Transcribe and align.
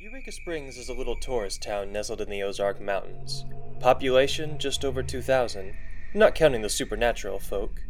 Eureka 0.00 0.30
Springs 0.30 0.78
is 0.78 0.88
a 0.88 0.94
little 0.94 1.16
tourist 1.16 1.60
town 1.60 1.90
nestled 1.90 2.20
in 2.20 2.30
the 2.30 2.40
Ozark 2.40 2.80
Mountains. 2.80 3.44
Population 3.80 4.56
just 4.56 4.84
over 4.84 5.02
2,000, 5.02 5.74
not 6.14 6.36
counting 6.36 6.62
the 6.62 6.68
supernatural 6.68 7.40
folk. 7.40 7.82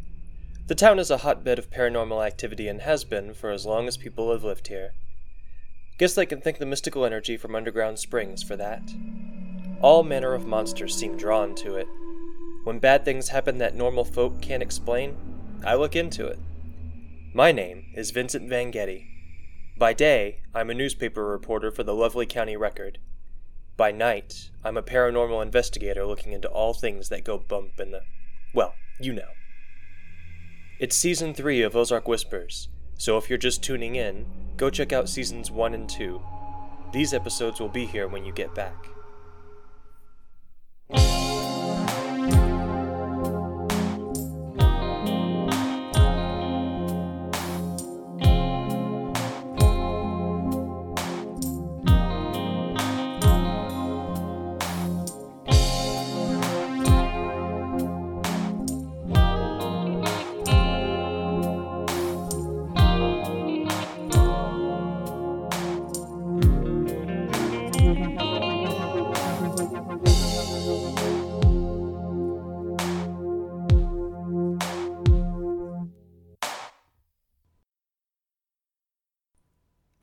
The 0.69 0.75
town 0.75 0.99
is 0.99 1.11
a 1.11 1.19
hotbed 1.19 1.59
of 1.59 1.69
paranormal 1.69 2.27
activity 2.27 2.67
and 2.67 2.81
has 2.81 3.05
been 3.05 3.35
for 3.35 3.51
as 3.51 3.67
long 3.67 3.87
as 3.87 3.99
people 3.99 4.33
have 4.33 4.43
lived 4.43 4.69
here. 4.69 4.95
Guess 5.99 6.15
they 6.15 6.25
can 6.25 6.41
thank 6.41 6.57
the 6.57 6.65
mystical 6.65 7.05
energy 7.05 7.37
from 7.37 7.55
underground 7.55 7.99
springs 7.99 8.43
for 8.43 8.57
that. 8.57 8.91
All 9.83 10.03
manner 10.03 10.33
of 10.33 10.47
monsters 10.47 10.97
seem 10.97 11.19
drawn 11.19 11.55
to 11.57 11.75
it. 11.75 11.89
When 12.65 12.79
bad 12.79 13.05
things 13.05 13.29
happen 13.29 13.59
that 13.59 13.77
normal 13.77 14.07
folk 14.07 14.41
can't 14.41 14.63
explain, 14.63 15.15
I 15.63 15.75
look 15.75 15.95
into 15.95 16.27
it. 16.27 16.39
My 17.35 17.53
name 17.53 17.85
is 17.93 18.13
Vincent 18.13 18.49
Van 18.49 18.71
Getty. 18.71 19.18
By 19.79 19.93
day, 19.93 20.41
I'm 20.53 20.71
a 20.71 20.75
newspaper 20.75 21.25
reporter 21.25 21.71
for 21.71 21.85
the 21.85 21.95
Lovely 21.95 22.27
County 22.27 22.57
Record. 22.57 22.99
By 23.77 23.93
night, 23.93 24.51
I'm 24.65 24.77
a 24.77 24.83
paranormal 24.83 25.41
investigator 25.41 26.05
looking 26.05 26.33
into 26.33 26.49
all 26.49 26.75
things 26.75 27.11
that 27.11 27.23
go 27.23 27.39
bump 27.39 27.79
in 27.79 27.93
the. 27.93 28.01
Well, 28.53 28.75
you 28.99 29.13
know. 29.13 29.29
It's 30.81 30.97
season 30.97 31.33
3 31.33 31.63
of 31.63 31.77
Ozark 31.77 32.09
Whispers, 32.09 32.69
so 32.97 33.19
if 33.19 33.29
you're 33.29 33.39
just 33.39 33.63
tuning 33.63 33.95
in, 33.95 34.27
go 34.57 34.69
check 34.69 34.93
out 34.93 35.09
seasons 35.09 35.49
1 35.49 35.75
and 35.75 35.89
2. 35.89 36.21
These 36.93 37.15
episodes 37.15 37.61
will 37.61 37.69
be 37.69 37.87
here 37.87 38.09
when 38.09 38.25
you 38.25 38.33
get 38.33 38.57
back. 38.57 38.89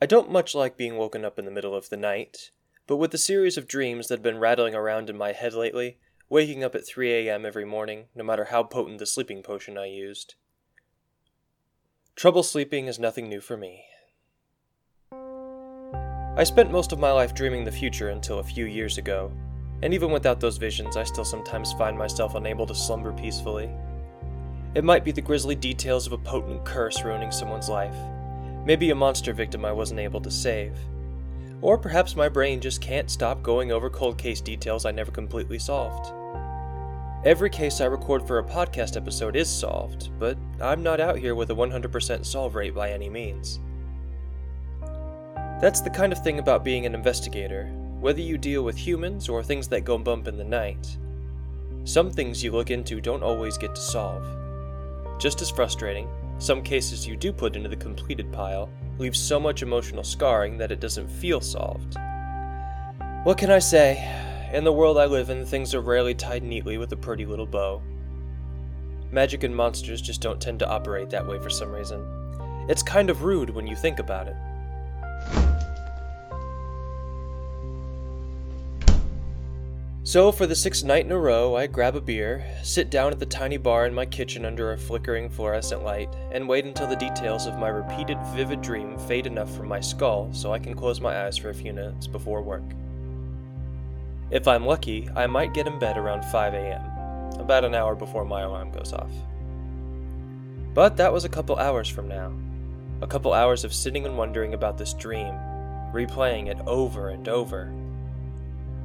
I 0.05 0.07
don't 0.07 0.29
much 0.29 0.53
like 0.53 0.77
being 0.77 0.97
woken 0.97 1.25
up 1.25 1.39
in 1.39 1.45
the 1.45 1.51
middle 1.51 1.73
of 1.73 1.89
the 1.89 1.97
night, 1.97 2.51
but 2.85 2.97
with 2.97 3.09
the 3.09 3.17
series 3.17 3.57
of 3.57 3.67
dreams 3.67 4.07
that 4.07 4.19
have 4.19 4.23
been 4.23 4.37
rattling 4.37 4.75
around 4.75 5.09
in 5.09 5.17
my 5.17 5.31
head 5.31 5.55
lately, 5.55 5.97
waking 6.29 6.63
up 6.63 6.75
at 6.75 6.85
3 6.85 7.11
a.m. 7.11 7.43
every 7.43 7.65
morning, 7.65 8.05
no 8.13 8.23
matter 8.23 8.45
how 8.45 8.61
potent 8.61 8.99
the 8.99 9.07
sleeping 9.07 9.41
potion 9.41 9.79
I 9.79 9.87
used. 9.87 10.35
Trouble 12.15 12.43
sleeping 12.43 12.85
is 12.85 12.99
nothing 12.99 13.27
new 13.27 13.41
for 13.41 13.57
me. 13.57 13.83
I 15.11 16.43
spent 16.43 16.69
most 16.69 16.91
of 16.91 16.99
my 16.99 17.11
life 17.11 17.33
dreaming 17.33 17.63
the 17.63 17.71
future 17.71 18.09
until 18.09 18.37
a 18.37 18.43
few 18.43 18.65
years 18.67 18.99
ago, 18.99 19.31
and 19.81 19.91
even 19.91 20.11
without 20.11 20.39
those 20.39 20.57
visions, 20.57 20.97
I 20.97 21.03
still 21.03 21.25
sometimes 21.25 21.73
find 21.73 21.97
myself 21.97 22.35
unable 22.35 22.67
to 22.67 22.75
slumber 22.75 23.11
peacefully. 23.11 23.71
It 24.75 24.83
might 24.83 25.03
be 25.03 25.11
the 25.11 25.21
grisly 25.21 25.55
details 25.55 26.05
of 26.05 26.13
a 26.13 26.19
potent 26.19 26.63
curse 26.63 27.03
ruining 27.03 27.31
someone's 27.31 27.69
life 27.69 27.97
Maybe 28.65 28.89
a 28.89 28.95
monster 28.95 29.31
victim 29.31 29.63
I 29.63 29.71
wasn't 29.71 29.99
able 29.99 30.19
to 30.21 30.31
save. 30.31 30.73
Or 31.61 31.77
perhaps 31.77 32.15
my 32.15 32.27
brain 32.27 32.59
just 32.59 32.81
can't 32.81 33.09
stop 33.09 33.43
going 33.43 33.71
over 33.71 33.89
cold 33.89 34.17
case 34.17 34.41
details 34.41 34.85
I 34.85 34.91
never 34.91 35.11
completely 35.11 35.59
solved. 35.59 36.11
Every 37.25 37.49
case 37.49 37.81
I 37.81 37.85
record 37.85 38.25
for 38.25 38.39
a 38.39 38.43
podcast 38.43 38.97
episode 38.97 39.35
is 39.35 39.49
solved, 39.49 40.09
but 40.19 40.37
I'm 40.61 40.83
not 40.83 40.99
out 40.99 41.17
here 41.17 41.35
with 41.35 41.49
a 41.51 41.55
100% 41.55 42.25
solve 42.25 42.55
rate 42.55 42.75
by 42.75 42.91
any 42.91 43.09
means. 43.09 43.59
That's 45.61 45.81
the 45.81 45.89
kind 45.89 46.11
of 46.11 46.23
thing 46.23 46.39
about 46.39 46.63
being 46.63 46.85
an 46.85 46.93
investigator, 46.93 47.67
whether 47.99 48.21
you 48.21 48.37
deal 48.37 48.63
with 48.63 48.77
humans 48.77 49.29
or 49.29 49.43
things 49.43 49.67
that 49.69 49.85
go 49.85 49.97
bump 49.97 50.27
in 50.27 50.37
the 50.37 50.43
night. 50.43 50.97
Some 51.83 52.11
things 52.11 52.43
you 52.43 52.51
look 52.51 52.71
into 52.71 52.99
don't 52.99 53.23
always 53.23 53.57
get 53.57 53.73
to 53.75 53.81
solve. 53.81 54.27
Just 55.19 55.41
as 55.41 55.49
frustrating, 55.49 56.07
some 56.37 56.61
cases 56.61 57.07
you 57.07 57.15
do 57.15 57.31
put 57.31 57.55
into 57.55 57.69
the 57.69 57.75
completed 57.75 58.31
pile 58.31 58.69
leave 58.97 59.15
so 59.15 59.39
much 59.39 59.61
emotional 59.61 60.03
scarring 60.03 60.57
that 60.57 60.71
it 60.71 60.79
doesn't 60.79 61.07
feel 61.07 61.41
solved. 61.41 61.95
What 63.23 63.37
can 63.37 63.51
I 63.51 63.59
say? 63.59 64.49
In 64.53 64.63
the 64.63 64.71
world 64.71 64.97
I 64.97 65.05
live 65.05 65.29
in, 65.29 65.45
things 65.45 65.73
are 65.73 65.81
rarely 65.81 66.13
tied 66.13 66.43
neatly 66.43 66.77
with 66.77 66.91
a 66.93 66.97
pretty 66.97 67.25
little 67.25 67.47
bow. 67.47 67.81
Magic 69.11 69.43
and 69.43 69.55
monsters 69.55 70.01
just 70.01 70.21
don't 70.21 70.41
tend 70.41 70.59
to 70.59 70.69
operate 70.69 71.09
that 71.09 71.27
way 71.27 71.39
for 71.39 71.49
some 71.49 71.71
reason. 71.71 72.05
It's 72.69 72.83
kind 72.83 73.09
of 73.09 73.23
rude 73.23 73.49
when 73.49 73.67
you 73.67 73.75
think 73.75 73.99
about 73.99 74.27
it. 74.27 74.35
So, 80.05 80.31
for 80.31 80.45
the 80.45 80.55
sixth 80.55 80.85
night 80.85 81.03
in 81.03 81.11
a 81.11 81.17
row, 81.17 81.55
I 81.55 81.65
grab 81.65 81.95
a 81.95 81.99
beer, 81.99 82.45
sit 82.61 82.91
down 82.91 83.11
at 83.11 83.17
the 83.17 83.25
tiny 83.25 83.57
bar 83.57 83.87
in 83.87 83.93
my 83.95 84.05
kitchen 84.05 84.45
under 84.45 84.71
a 84.71 84.77
flickering 84.77 85.31
fluorescent 85.31 85.83
light, 85.83 86.15
and 86.31 86.47
wait 86.47 86.63
until 86.63 86.85
the 86.85 86.95
details 86.95 87.47
of 87.47 87.57
my 87.57 87.69
repeated 87.69 88.19
vivid 88.35 88.61
dream 88.61 88.99
fade 88.99 89.25
enough 89.25 89.51
from 89.57 89.67
my 89.67 89.79
skull 89.79 90.29
so 90.31 90.53
I 90.53 90.59
can 90.59 90.75
close 90.75 91.01
my 91.01 91.25
eyes 91.25 91.37
for 91.37 91.49
a 91.49 91.55
few 91.55 91.73
minutes 91.73 92.05
before 92.05 92.43
work. 92.43 92.61
If 94.29 94.47
I'm 94.47 94.67
lucky, 94.67 95.09
I 95.15 95.25
might 95.25 95.55
get 95.55 95.65
in 95.65 95.79
bed 95.79 95.97
around 95.97 96.23
5 96.25 96.53
a.m., 96.53 97.39
about 97.39 97.65
an 97.65 97.73
hour 97.73 97.95
before 97.95 98.25
my 98.25 98.41
alarm 98.41 98.69
goes 98.73 98.93
off. 98.93 99.11
But 100.75 100.97
that 100.97 101.13
was 101.13 101.25
a 101.25 101.29
couple 101.29 101.57
hours 101.57 101.89
from 101.89 102.07
now. 102.07 102.31
A 103.01 103.07
couple 103.07 103.33
hours 103.33 103.63
of 103.63 103.73
sitting 103.73 104.05
and 104.05 104.19
wondering 104.19 104.53
about 104.53 104.77
this 104.77 104.93
dream, 104.93 105.33
replaying 105.91 106.45
it 106.45 106.59
over 106.67 107.09
and 107.09 107.27
over 107.27 107.73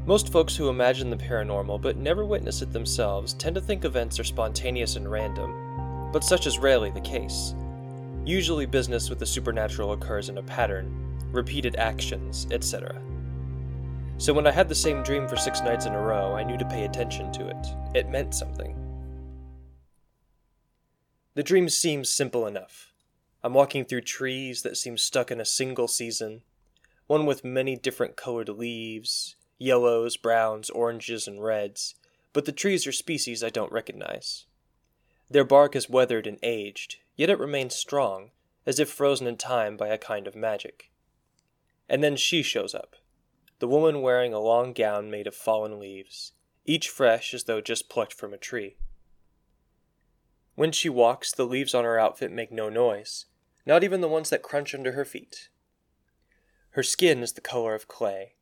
most 0.07 0.33
folks 0.33 0.57
who 0.57 0.69
imagine 0.69 1.11
the 1.11 1.17
paranormal 1.17 1.81
but 1.81 1.97
never 1.97 2.25
witness 2.25 2.63
it 2.63 2.73
themselves 2.73 3.35
tend 3.35 3.55
to 3.55 3.61
think 3.61 3.85
events 3.85 4.19
are 4.19 4.25
spontaneous 4.25 4.97
and 4.97 5.11
random, 5.11 6.11
but 6.13 6.25
such 6.25 6.47
is 6.47 6.59
rarely 6.59 6.91
the 6.91 7.01
case. 7.01 7.55
Usually, 8.25 8.67
business 8.67 9.09
with 9.09 9.19
the 9.19 9.27
supernatural 9.27 9.93
occurs 9.93 10.29
in 10.29 10.39
a 10.39 10.43
pattern, 10.43 11.19
repeated 11.33 11.77
actions, 11.77 12.47
etc. 12.51 13.01
So, 14.19 14.35
when 14.35 14.47
I 14.47 14.51
had 14.51 14.69
the 14.69 14.75
same 14.75 15.03
dream 15.03 15.27
for 15.27 15.37
six 15.37 15.63
nights 15.63 15.87
in 15.87 15.95
a 15.95 16.01
row, 16.01 16.35
I 16.35 16.45
knew 16.45 16.59
to 16.59 16.65
pay 16.67 16.85
attention 16.85 17.33
to 17.33 17.49
it. 17.49 17.67
It 17.95 18.11
meant 18.11 18.35
something. 18.35 18.77
The 21.35 21.43
dream 21.43 21.69
seems 21.69 22.11
simple 22.11 22.47
enough. 22.47 22.93
I'm 23.43 23.55
walking 23.55 23.85
through 23.85 24.03
trees 24.03 24.63
that 24.63 24.77
seem 24.77 24.99
stuck 24.99 25.31
in 25.31 25.41
a 25.41 25.47
single 25.47 25.89
season, 25.89 26.43
one 27.07 27.25
with 27.25 27.45
many 27.45 27.77
different 27.77 28.17
colored 28.17 28.51
leaves, 28.51 29.37
yellows, 29.61 30.17
browns, 30.17 30.71
oranges, 30.71 31.29
and 31.29 31.45
reds, 31.45 31.95
but 32.33 32.47
the 32.47 32.53
trees 32.53 32.87
are 32.87 32.93
species 32.93 33.45
I 33.45 33.51
don't 33.51 33.71
recognize. 33.71 34.47
Their 35.29 35.45
bark 35.45 35.77
is 35.77 35.89
weathered 35.89 36.27
and 36.27 36.39
aged, 36.43 36.97
yet 37.15 37.31
it 37.31 37.39
remains 37.39 37.77
strong, 37.77 38.31
as 38.67 38.81
if 38.81 38.89
frozen 38.89 39.27
in 39.27 39.37
time 39.37 39.77
by 39.77 39.89
a 39.89 39.99
kind 39.99 40.27
of 40.27 40.35
magic. 40.35 40.91
And 41.89 42.03
then 42.03 42.17
she 42.17 42.43
shows 42.43 42.75
up, 42.75 42.97
the 43.59 43.69
woman 43.69 44.01
wearing 44.01 44.33
a 44.33 44.41
long 44.41 44.73
gown 44.73 45.11
made 45.11 45.27
of 45.27 45.35
fallen 45.35 45.79
leaves, 45.79 46.33
each 46.65 46.89
fresh 46.89 47.35
as 47.35 47.45
though 47.45 47.61
just 47.61 47.91
plucked 47.91 48.15
from 48.15 48.33
a 48.33 48.39
tree. 48.39 48.77
When 50.55 50.73
she 50.73 50.89
walks, 50.89 51.33
the 51.33 51.47
leaves 51.47 51.75
on 51.75 51.85
her 51.85 51.99
outfit 51.99 52.33
make 52.33 52.51
no 52.51 52.69
noise, 52.69 53.27
not 53.67 53.85
even 53.85 54.01
the 54.01 54.09
ones 54.09 54.31
that 54.31 54.43
crunch 54.43 54.75
under 54.75 54.93
her 54.93 55.05
feet. 55.05 55.49
Her 56.71 56.83
skin 56.83 57.23
is 57.23 57.33
the 57.33 57.41
color 57.41 57.75
of 57.75 57.89
clay, 57.89 58.35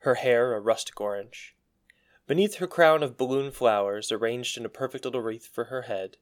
her 0.00 0.16
hair 0.16 0.54
a 0.54 0.60
rustic 0.60 1.00
orange. 1.00 1.54
Beneath 2.26 2.56
her 2.56 2.66
crown 2.66 3.02
of 3.02 3.16
balloon 3.16 3.50
flowers, 3.50 4.12
arranged 4.12 4.56
in 4.56 4.64
a 4.64 4.70
perfect 4.70 5.04
little 5.04 5.20
wreath 5.20 5.46
for 5.46 5.64
her 5.64 5.82
head, 5.82 6.16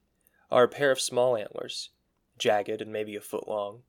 are 0.50 0.64
a 0.64 0.68
pair 0.68 0.90
of 0.90 1.00
small 1.00 1.36
antlers, 1.36 1.90
jagged 2.38 2.80
and 2.80 2.92
maybe 2.92 3.14
a 3.14 3.20
foot 3.20 3.46
long. 3.46 3.82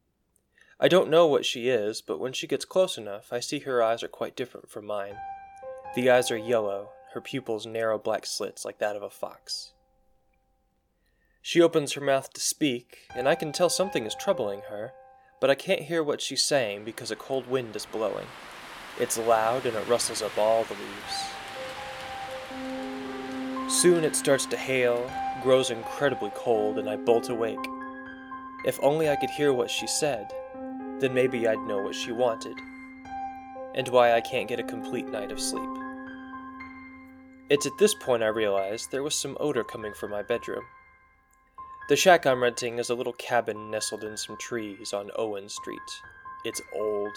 I 0.80 0.88
don't 0.88 1.10
know 1.10 1.28
what 1.28 1.46
she 1.46 1.70
is, 1.70 2.02
but 2.02 2.20
when 2.20 2.34
she 2.34 2.48
gets 2.48 2.66
close 2.66 2.98
enough, 2.98 3.34
I 3.34 3.40
see 3.40 3.60
her 3.60 3.82
eyes 3.82 4.04
are 4.04 4.08
quite 4.08 4.36
different 4.36 4.70
from 4.70 4.86
mine. 4.86 5.16
The 5.96 6.10
eyes 6.10 6.30
are 6.30 6.38
yellow, 6.38 6.90
her 7.14 7.22
pupils 7.22 7.66
narrow 7.66 7.98
black 7.98 8.26
slits 8.26 8.64
like 8.64 8.78
that 8.80 8.96
of 8.96 9.04
a 9.04 9.10
fox. 9.10 9.74
She 11.42 11.62
opens 11.62 11.94
her 11.94 12.02
mouth 12.02 12.32
to 12.34 12.42
speak, 12.42 13.08
and 13.16 13.28
I 13.28 13.36
can 13.36 13.52
tell 13.52 13.70
something 13.70 14.06
is 14.06 14.16
troubling 14.16 14.62
her, 14.70 14.94
but 15.42 15.50
I 15.50 15.56
can't 15.56 15.82
hear 15.82 16.04
what 16.04 16.22
she's 16.22 16.44
saying 16.44 16.84
because 16.84 17.12
a 17.12 17.16
cold 17.16 17.48
wind 17.48 17.76
is 17.76 17.86
blowing. 17.86 18.28
It's 18.98 19.18
loud 19.18 19.66
and 19.66 19.76
it 19.76 19.88
rustles 19.88 20.22
up 20.22 20.38
all 20.38 20.64
the 20.64 20.74
leaves. 20.76 21.26
Soon 23.82 24.04
it 24.04 24.16
starts 24.16 24.46
to 24.48 24.58
hail, 24.58 25.12
grows 25.44 25.70
incredibly 25.70 26.32
cold, 26.36 26.80
and 26.80 26.90
I 26.90 26.96
bolt 26.96 27.30
awake. 27.30 27.60
If 28.66 28.80
only 28.82 29.10
I 29.10 29.16
could 29.16 29.30
hear 29.30 29.54
what 29.54 29.70
she 29.70 29.88
said, 29.88 30.32
then 31.00 31.14
maybe 31.14 31.48
I'd 31.48 31.60
know 31.60 31.78
what 31.82 31.96
she 31.96 32.12
wanted. 32.12 32.58
and 33.76 33.88
why 33.90 34.14
I 34.14 34.22
can't 34.22 34.48
get 34.48 34.60
a 34.60 34.64
complete 34.64 35.08
night 35.08 35.32
of 35.32 35.40
sleep. 35.40 35.70
It's 37.50 37.66
at 37.66 37.78
this 37.80 37.94
point 37.96 38.24
I 38.24 38.28
realize 38.28 38.88
there 38.88 39.04
was 39.04 39.16
some 39.16 39.38
odor 39.40 39.64
coming 39.64 39.94
from 39.94 40.12
my 40.12 40.22
bedroom. 40.22 40.64
The 41.88 41.96
shack 41.96 42.26
I'm 42.26 42.44
renting 42.44 42.78
is 42.78 42.90
a 42.90 42.96
little 42.96 43.14
cabin 43.14 43.72
nestled 43.72 44.04
in 44.04 44.16
some 44.18 44.38
trees 44.38 44.94
on 44.94 45.10
Owen 45.16 45.50
Street. 45.50 45.80
It's 46.46 46.62
old. 46.76 47.14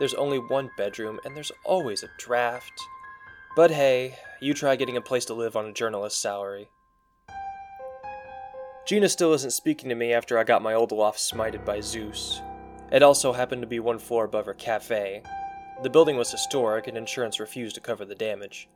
There's 0.00 0.14
only 0.14 0.38
one 0.38 0.70
bedroom, 0.78 1.20
and 1.26 1.36
there's 1.36 1.52
always 1.62 2.02
a 2.02 2.08
draft. 2.16 2.72
But 3.54 3.70
hey, 3.70 4.16
you 4.40 4.54
try 4.54 4.74
getting 4.74 4.96
a 4.96 5.02
place 5.02 5.26
to 5.26 5.34
live 5.34 5.56
on 5.56 5.66
a 5.66 5.74
journalist's 5.74 6.18
salary. 6.18 6.70
Gina 8.86 9.10
still 9.10 9.34
isn't 9.34 9.52
speaking 9.52 9.90
to 9.90 9.94
me 9.94 10.14
after 10.14 10.38
I 10.38 10.44
got 10.44 10.62
my 10.62 10.72
old 10.72 10.90
loft 10.90 11.18
smited 11.18 11.66
by 11.66 11.82
Zeus. 11.82 12.40
It 12.90 13.02
also 13.02 13.34
happened 13.34 13.60
to 13.60 13.68
be 13.68 13.78
one 13.78 13.98
floor 13.98 14.24
above 14.24 14.46
her 14.46 14.54
cafe. 14.54 15.22
The 15.82 15.90
building 15.90 16.16
was 16.16 16.32
historic, 16.32 16.86
and 16.86 16.96
insurance 16.96 17.38
refused 17.38 17.74
to 17.74 17.82
cover 17.82 18.06
the 18.06 18.14
damage. 18.14 18.70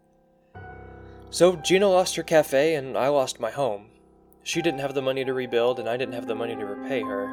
So 1.30 1.56
Gina 1.56 1.88
lost 1.88 2.16
her 2.16 2.22
cafe, 2.22 2.74
and 2.74 2.98
I 2.98 3.08
lost 3.08 3.40
my 3.40 3.50
home. 3.50 3.86
She 4.42 4.60
didn't 4.60 4.80
have 4.80 4.92
the 4.92 5.00
money 5.00 5.24
to 5.24 5.32
rebuild, 5.32 5.80
and 5.80 5.88
I 5.88 5.96
didn't 5.96 6.14
have 6.16 6.26
the 6.26 6.34
money 6.34 6.54
to 6.54 6.66
repay 6.66 7.00
her. 7.00 7.24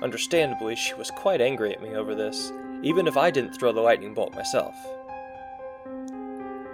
Understandably, 0.00 0.76
she 0.76 0.94
was 0.94 1.10
quite 1.10 1.40
angry 1.40 1.74
at 1.74 1.82
me 1.82 1.96
over 1.96 2.14
this, 2.14 2.52
even 2.82 3.06
if 3.06 3.16
I 3.16 3.30
didn't 3.30 3.52
throw 3.54 3.72
the 3.72 3.80
lightning 3.80 4.14
bolt 4.14 4.34
myself. 4.34 4.74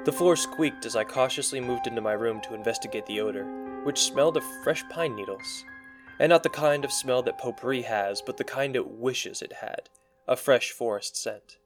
The 0.05 0.13
floor 0.13 0.37
squeaked 0.37 0.87
as 0.87 0.95
I 0.95 1.03
cautiously 1.03 1.61
moved 1.61 1.87
into 1.87 2.01
my 2.01 2.13
room 2.13 2.41
to 2.43 2.55
investigate 2.55 3.07
the 3.07 3.21
odor, 3.21 3.45
which 3.83 4.03
smelled 4.03 4.37
of 4.37 4.45
fresh 4.63 4.85
pine 4.89 5.17
needles. 5.17 5.65
And 6.19 6.31
not 6.31 6.43
the 6.43 6.49
kind 6.49 6.85
of 6.85 6.93
smell 6.93 7.23
that 7.23 7.39
potpourri 7.39 7.83
has, 7.83 8.23
but 8.23 8.37
the 8.37 8.45
kind 8.45 8.77
it 8.77 8.89
wishes 8.89 9.43
it 9.43 9.55
had 9.61 9.89
a 10.29 10.37
fresh 10.37 10.71
forest 10.73 11.17
scent. 11.17 11.59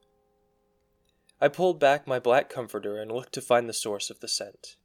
I 1.40 1.48
pulled 1.48 1.80
back 1.80 2.06
my 2.06 2.18
black 2.18 2.50
comforter 2.50 2.98
and 2.98 3.10
looked 3.10 3.32
to 3.34 3.40
find 3.40 3.68
the 3.68 3.72
source 3.72 4.10
of 4.10 4.20
the 4.20 4.28
scent. 4.28 4.76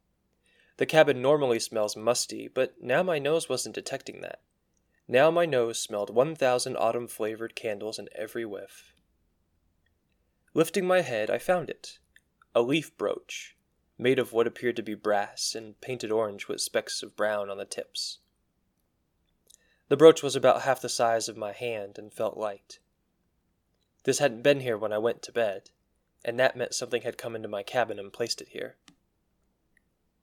The 0.78 0.86
cabin 0.86 1.20
normally 1.20 1.58
smells 1.58 1.96
musty, 1.96 2.48
but 2.48 2.74
now 2.80 3.02
my 3.02 3.18
nose 3.18 3.48
wasn't 3.48 3.74
detecting 3.74 4.20
that. 4.22 4.40
Now 5.08 5.30
my 5.30 5.46
nose 5.46 5.78
smelled 5.78 6.14
1,000 6.14 6.76
autumn 6.76 7.08
flavored 7.08 7.54
candles 7.54 7.98
in 7.98 8.08
every 8.14 8.44
whiff. 8.44 8.92
Lifting 10.56 10.86
my 10.86 11.02
head, 11.02 11.28
I 11.28 11.36
found 11.36 11.68
it 11.68 11.98
a 12.54 12.62
leaf 12.62 12.96
brooch, 12.96 13.58
made 13.98 14.18
of 14.18 14.32
what 14.32 14.46
appeared 14.46 14.76
to 14.76 14.82
be 14.82 14.94
brass 14.94 15.54
and 15.54 15.78
painted 15.82 16.10
orange 16.10 16.48
with 16.48 16.62
specks 16.62 17.02
of 17.02 17.14
brown 17.14 17.50
on 17.50 17.58
the 17.58 17.66
tips. 17.66 18.20
The 19.88 19.98
brooch 19.98 20.22
was 20.22 20.34
about 20.34 20.62
half 20.62 20.80
the 20.80 20.88
size 20.88 21.28
of 21.28 21.36
my 21.36 21.52
hand 21.52 21.98
and 21.98 22.10
felt 22.10 22.38
light. 22.38 22.78
This 24.04 24.18
hadn't 24.18 24.40
been 24.40 24.60
here 24.60 24.78
when 24.78 24.94
I 24.94 24.98
went 24.98 25.20
to 25.24 25.30
bed, 25.30 25.72
and 26.24 26.40
that 26.40 26.56
meant 26.56 26.74
something 26.74 27.02
had 27.02 27.18
come 27.18 27.36
into 27.36 27.48
my 27.48 27.62
cabin 27.62 27.98
and 27.98 28.10
placed 28.10 28.40
it 28.40 28.48
here. 28.48 28.78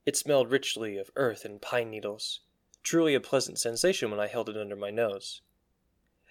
It 0.03 0.17
smelled 0.17 0.49
richly 0.49 0.97
of 0.97 1.11
earth 1.15 1.45
and 1.45 1.61
pine 1.61 1.91
needles, 1.91 2.39
truly 2.81 3.13
a 3.13 3.19
pleasant 3.19 3.59
sensation 3.59 4.09
when 4.09 4.19
I 4.19 4.25
held 4.25 4.49
it 4.49 4.57
under 4.57 4.75
my 4.75 4.89
nose. 4.89 5.41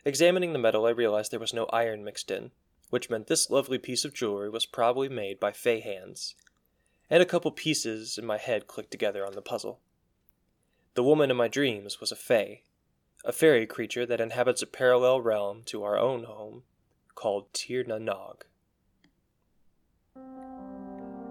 Examining 0.04 0.52
the 0.54 0.58
metal, 0.58 0.86
I 0.86 0.90
realized 0.90 1.30
there 1.30 1.38
was 1.38 1.54
no 1.54 1.66
iron 1.66 2.02
mixed 2.02 2.32
in, 2.32 2.50
which 2.92 3.08
meant 3.08 3.26
this 3.26 3.48
lovely 3.48 3.78
piece 3.78 4.04
of 4.04 4.12
jewelry 4.12 4.50
was 4.50 4.66
probably 4.66 5.08
made 5.08 5.40
by 5.40 5.50
Fey 5.50 5.80
hands. 5.80 6.34
And 7.08 7.22
a 7.22 7.26
couple 7.26 7.50
pieces 7.50 8.18
in 8.18 8.26
my 8.26 8.36
head 8.36 8.66
clicked 8.66 8.90
together 8.90 9.26
on 9.26 9.32
the 9.32 9.40
puzzle. 9.40 9.80
The 10.92 11.02
woman 11.02 11.30
in 11.30 11.36
my 11.38 11.48
dreams 11.48 12.00
was 12.00 12.12
a 12.12 12.16
Fey, 12.16 12.64
a 13.24 13.32
fairy 13.32 13.64
creature 13.64 14.04
that 14.04 14.20
inhabits 14.20 14.60
a 14.60 14.66
parallel 14.66 15.22
realm 15.22 15.62
to 15.64 15.82
our 15.84 15.96
own 15.96 16.24
home 16.24 16.64
called 17.14 17.54
Tir 17.54 17.82
na 17.84 17.96
Nog. 17.96 18.44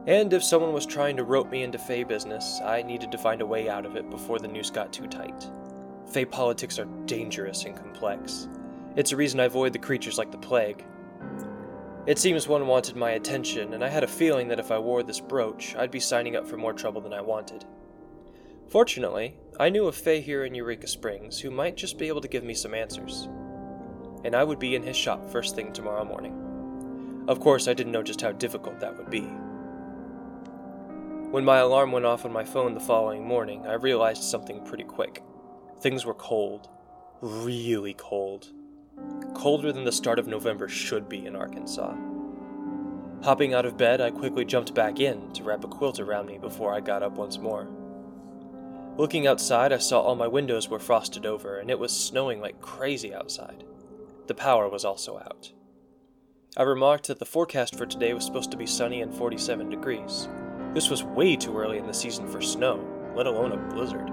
And 0.08 0.34
if 0.34 0.44
someone 0.44 0.74
was 0.74 0.88
trying 0.88 1.16
to 1.18 1.24
rope 1.24 1.52
me 1.52 1.62
into 1.62 1.78
Fey 1.78 2.04
business, 2.04 2.60
I 2.66 2.81
needed 2.81 3.12
to 3.12 3.19
find 3.19 3.40
a 3.40 3.46
way 3.46 3.69
out 3.69 3.86
of 3.86 3.96
it 3.96 4.10
before 4.10 4.40
the 4.40 4.48
noose 4.48 4.72
got 4.72 4.92
too 4.92 5.06
tight. 5.06 5.48
Fey 6.12 6.25
politics 6.25 6.80
are 6.80 6.88
dangerous 7.06 7.66
and 7.66 7.75
complex. 7.75 8.50
It's 8.96 9.12
a 9.12 9.16
reason 9.16 9.40
I 9.40 9.44
avoid 9.44 9.74
the 9.74 9.78
creatures 9.80 10.18
like 10.18 10.31
the 10.31 10.40
plague. 10.40 10.84
It 12.07 12.18
seems 12.18 12.48
one 12.48 12.65
wanted 12.65 12.95
my 12.95 13.12
attention, 13.12 13.75
and 13.75 13.83
I 13.83 13.88
had 13.88 14.03
a 14.03 14.07
feeling 14.07 14.48
that 14.48 14.59
if 14.59 14.71
I 14.71 14.80
wore 14.80 15.03
this 15.03 15.19
brooch, 15.19 15.75
I'd 15.75 15.92
be 15.92 16.00
signing 16.00 16.36
up 16.36 16.48
for 16.48 16.57
more 16.57 16.74
trouble 16.74 17.00
than 17.00 17.13
I 17.13 17.21
wanted. 17.21 17.63
Fortunately, 18.69 19.36
I 19.59 19.69
knew 19.69 19.88
a 19.88 19.92
Fey 19.92 20.19
here 20.19 20.45
in 20.45 20.56
Eureka 20.56 20.88
Springs 20.88 21.39
who 21.39 21.51
might 21.51 21.77
just 21.77 22.00
be 22.00 22.07
able 22.07 22.21
to 22.21 22.27
give 22.27 22.44
me 22.44 22.56
some 22.56 22.74
answers. 22.74 23.30
And 24.24 24.36
I 24.36 24.44
would 24.44 24.57
be 24.57 24.74
in 24.74 24.81
his 24.81 24.95
shop 24.98 25.30
first 25.30 25.56
thing 25.56 25.74
tomorrow 25.74 26.03
morning. 26.03 27.25
Of 27.27 27.39
course, 27.39 27.68
I 27.68 27.74
didn't 27.74 27.92
know 27.92 28.01
just 28.01 28.21
how 28.21 28.31
difficult 28.31 28.80
that 28.80 28.98
would 28.98 29.12
be. 29.12 29.27
When 31.30 31.45
my 31.45 31.57
alarm 31.57 31.92
went 31.92 32.06
off 32.06 32.25
on 32.25 32.33
my 32.33 32.44
phone 32.44 32.74
the 32.74 32.80
following 32.80 33.24
morning, 33.24 33.68
I 33.68 33.74
realized 33.74 34.24
something 34.24 34.65
pretty 34.65 34.86
quick. 34.86 35.24
Things 35.81 36.03
were 36.03 36.15
cold. 36.15 36.68
Really 37.21 37.94
cold. 37.94 38.50
Colder 39.33 39.71
than 39.71 39.83
the 39.83 39.91
start 39.91 40.19
of 40.19 40.27
November 40.27 40.67
should 40.67 41.09
be 41.09 41.25
in 41.25 41.35
Arkansas. 41.35 41.95
Hopping 43.23 43.53
out 43.53 43.65
of 43.65 43.77
bed, 43.77 44.01
I 44.01 44.11
quickly 44.11 44.45
jumped 44.45 44.73
back 44.73 44.99
in 44.99 45.31
to 45.33 45.43
wrap 45.43 45.63
a 45.63 45.67
quilt 45.67 45.99
around 45.99 46.27
me 46.27 46.38
before 46.38 46.73
I 46.73 46.79
got 46.79 47.03
up 47.03 47.13
once 47.13 47.38
more. 47.38 47.67
Looking 48.97 49.27
outside, 49.27 49.71
I 49.71 49.77
saw 49.77 50.01
all 50.01 50.15
my 50.15 50.27
windows 50.27 50.69
were 50.69 50.79
frosted 50.79 51.25
over, 51.25 51.59
and 51.59 51.69
it 51.69 51.79
was 51.79 51.95
snowing 51.95 52.41
like 52.41 52.61
crazy 52.61 53.13
outside. 53.13 53.63
The 54.27 54.35
power 54.35 54.67
was 54.69 54.85
also 54.85 55.17
out. 55.17 55.51
I 56.57 56.63
remarked 56.63 57.07
that 57.07 57.19
the 57.19 57.25
forecast 57.25 57.77
for 57.77 57.85
today 57.85 58.13
was 58.13 58.25
supposed 58.25 58.51
to 58.51 58.57
be 58.57 58.65
sunny 58.65 59.01
and 59.01 59.13
47 59.13 59.69
degrees, 59.69 60.27
this 60.73 60.89
was 60.89 61.03
way 61.03 61.35
too 61.35 61.57
early 61.57 61.79
in 61.79 61.85
the 61.85 61.93
season 61.93 62.27
for 62.29 62.39
snow, 62.39 62.79
let 63.13 63.27
alone 63.27 63.51
a 63.51 63.57
blizzard. 63.57 64.09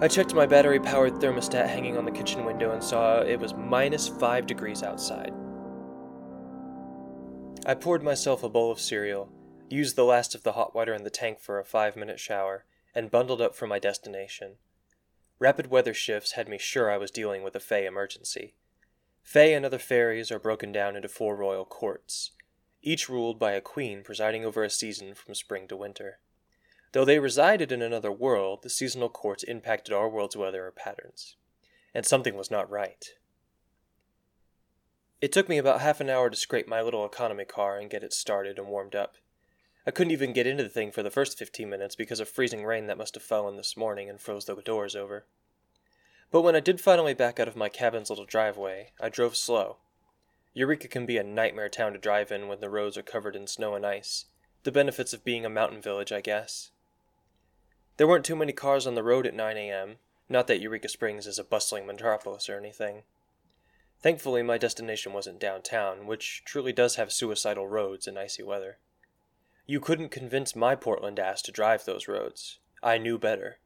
I 0.00 0.08
checked 0.08 0.34
my 0.34 0.44
battery 0.44 0.80
powered 0.80 1.14
thermostat 1.14 1.68
hanging 1.68 1.96
on 1.96 2.04
the 2.04 2.10
kitchen 2.10 2.44
window 2.44 2.72
and 2.72 2.82
saw 2.82 3.20
it 3.20 3.38
was 3.38 3.54
minus 3.54 4.08
5 4.08 4.46
degrees 4.46 4.82
outside. 4.82 5.32
I 7.64 7.74
poured 7.74 8.02
myself 8.02 8.42
a 8.42 8.48
bowl 8.48 8.70
of 8.70 8.80
cereal, 8.80 9.30
used 9.70 9.96
the 9.96 10.04
last 10.04 10.34
of 10.34 10.42
the 10.42 10.52
hot 10.52 10.74
water 10.74 10.92
in 10.92 11.04
the 11.04 11.10
tank 11.10 11.40
for 11.40 11.58
a 11.58 11.64
five 11.64 11.96
minute 11.96 12.20
shower, 12.20 12.66
and 12.94 13.10
bundled 13.10 13.40
up 13.40 13.54
for 13.54 13.66
my 13.66 13.78
destination. 13.78 14.56
Rapid 15.38 15.70
weather 15.70 15.94
shifts 15.94 16.32
had 16.32 16.48
me 16.48 16.58
sure 16.58 16.90
I 16.90 16.98
was 16.98 17.10
dealing 17.10 17.42
with 17.42 17.56
a 17.56 17.60
Fey 17.60 17.86
emergency. 17.86 18.54
Fey 19.22 19.54
and 19.54 19.64
other 19.64 19.78
fairies 19.78 20.30
are 20.30 20.38
broken 20.38 20.72
down 20.72 20.96
into 20.96 21.08
four 21.08 21.34
royal 21.34 21.64
courts, 21.64 22.32
each 22.82 23.08
ruled 23.08 23.38
by 23.38 23.52
a 23.52 23.62
queen 23.62 24.02
presiding 24.02 24.44
over 24.44 24.62
a 24.62 24.70
season 24.70 25.14
from 25.14 25.34
spring 25.34 25.66
to 25.68 25.76
winter. 25.76 26.18
Though 26.94 27.04
they 27.04 27.18
resided 27.18 27.72
in 27.72 27.82
another 27.82 28.12
world, 28.12 28.62
the 28.62 28.70
seasonal 28.70 29.08
courts 29.08 29.42
impacted 29.42 29.92
our 29.92 30.08
world's 30.08 30.36
weather 30.36 30.72
patterns, 30.74 31.34
and 31.92 32.06
something 32.06 32.36
was 32.36 32.52
not 32.52 32.70
right. 32.70 33.04
It 35.20 35.32
took 35.32 35.48
me 35.48 35.58
about 35.58 35.80
half 35.80 36.00
an 36.00 36.08
hour 36.08 36.30
to 36.30 36.36
scrape 36.36 36.68
my 36.68 36.80
little 36.82 37.04
economy 37.04 37.46
car 37.46 37.80
and 37.80 37.90
get 37.90 38.04
it 38.04 38.12
started 38.12 38.60
and 38.60 38.68
warmed 38.68 38.94
up. 38.94 39.16
I 39.84 39.90
couldn't 39.90 40.12
even 40.12 40.32
get 40.32 40.46
into 40.46 40.62
the 40.62 40.68
thing 40.68 40.92
for 40.92 41.02
the 41.02 41.10
first 41.10 41.36
fifteen 41.36 41.68
minutes 41.68 41.96
because 41.96 42.20
of 42.20 42.28
freezing 42.28 42.64
rain 42.64 42.86
that 42.86 42.96
must 42.96 43.14
have 43.14 43.24
fallen 43.24 43.56
this 43.56 43.76
morning 43.76 44.08
and 44.08 44.20
froze 44.20 44.44
the 44.44 44.54
doors 44.54 44.94
over. 44.94 45.26
But 46.30 46.42
when 46.42 46.54
I 46.54 46.60
did 46.60 46.80
finally 46.80 47.12
back 47.12 47.40
out 47.40 47.48
of 47.48 47.56
my 47.56 47.68
cabin's 47.68 48.08
little 48.08 48.24
driveway, 48.24 48.92
I 49.00 49.08
drove 49.08 49.34
slow, 49.34 49.78
Eureka 50.52 50.86
can 50.86 51.06
be 51.06 51.18
a 51.18 51.24
nightmare 51.24 51.68
town 51.68 51.92
to 51.94 51.98
drive 51.98 52.30
in 52.30 52.46
when 52.46 52.60
the 52.60 52.70
roads 52.70 52.96
are 52.96 53.02
covered 53.02 53.34
in 53.34 53.48
snow 53.48 53.74
and 53.74 53.84
ice. 53.84 54.26
The 54.62 54.70
benefits 54.70 55.12
of 55.12 55.24
being 55.24 55.44
a 55.44 55.50
mountain 55.50 55.82
village, 55.82 56.12
I 56.12 56.20
guess. 56.20 56.70
There 57.96 58.08
weren't 58.08 58.24
too 58.24 58.36
many 58.36 58.52
cars 58.52 58.86
on 58.86 58.94
the 58.94 59.02
road 59.02 59.26
at 59.26 59.34
9 59.34 59.56
a.m., 59.56 59.96
not 60.28 60.46
that 60.48 60.60
Eureka 60.60 60.88
Springs 60.88 61.26
is 61.26 61.38
a 61.38 61.44
bustling 61.44 61.86
metropolis 61.86 62.48
or 62.48 62.56
anything. 62.56 63.02
Thankfully, 64.00 64.42
my 64.42 64.58
destination 64.58 65.12
wasn't 65.12 65.40
downtown, 65.40 66.06
which 66.06 66.42
truly 66.44 66.72
does 66.72 66.96
have 66.96 67.12
suicidal 67.12 67.68
roads 67.68 68.06
in 68.06 68.18
icy 68.18 68.42
weather. 68.42 68.78
You 69.66 69.80
couldn't 69.80 70.10
convince 70.10 70.56
my 70.56 70.74
Portland 70.74 71.18
ass 71.18 71.40
to 71.42 71.52
drive 71.52 71.84
those 71.84 72.08
roads. 72.08 72.58
I 72.82 72.98
knew 72.98 73.18
better. 73.18 73.58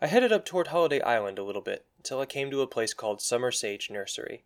I 0.00 0.06
headed 0.06 0.32
up 0.32 0.44
toward 0.44 0.68
Holiday 0.68 1.00
Island 1.00 1.38
a 1.38 1.44
little 1.44 1.62
bit 1.62 1.86
until 1.96 2.20
I 2.20 2.26
came 2.26 2.50
to 2.50 2.60
a 2.60 2.66
place 2.66 2.94
called 2.94 3.22
Summer 3.22 3.50
Sage 3.50 3.90
Nursery. 3.90 4.44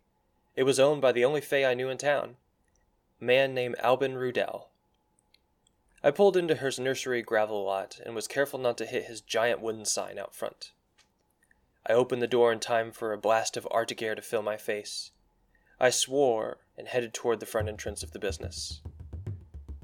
It 0.55 0.63
was 0.63 0.79
owned 0.79 1.01
by 1.01 1.11
the 1.11 1.25
only 1.25 1.41
Fey 1.41 1.65
I 1.65 1.73
knew 1.73 1.89
in 1.89 1.97
town, 1.97 2.37
a 3.21 3.23
man 3.23 3.53
named 3.53 3.75
Albin 3.79 4.13
Rudell. 4.13 4.67
I 6.01 6.11
pulled 6.11 6.37
into 6.37 6.55
his 6.55 6.79
nursery 6.79 7.21
gravel 7.21 7.63
lot 7.65 7.99
and 8.05 8.15
was 8.15 8.27
careful 8.27 8.57
not 8.57 8.77
to 8.77 8.85
hit 8.85 9.05
his 9.05 9.19
giant 9.19 9.59
wooden 9.59 9.83
sign 9.83 10.17
out 10.17 10.33
front. 10.33 10.71
I 11.85 11.93
opened 11.93 12.21
the 12.21 12.27
door 12.27 12.53
in 12.53 12.59
time 12.59 12.91
for 12.91 13.11
a 13.11 13.17
blast 13.17 13.57
of 13.57 13.67
Arctic 13.69 14.01
air 14.01 14.15
to 14.15 14.21
fill 14.21 14.41
my 14.41 14.55
face. 14.55 15.11
I 15.79 15.89
swore 15.89 16.59
and 16.77 16.87
headed 16.87 17.13
toward 17.13 17.41
the 17.41 17.45
front 17.45 17.67
entrance 17.67 18.01
of 18.01 18.11
the 18.11 18.19
business. 18.19 18.81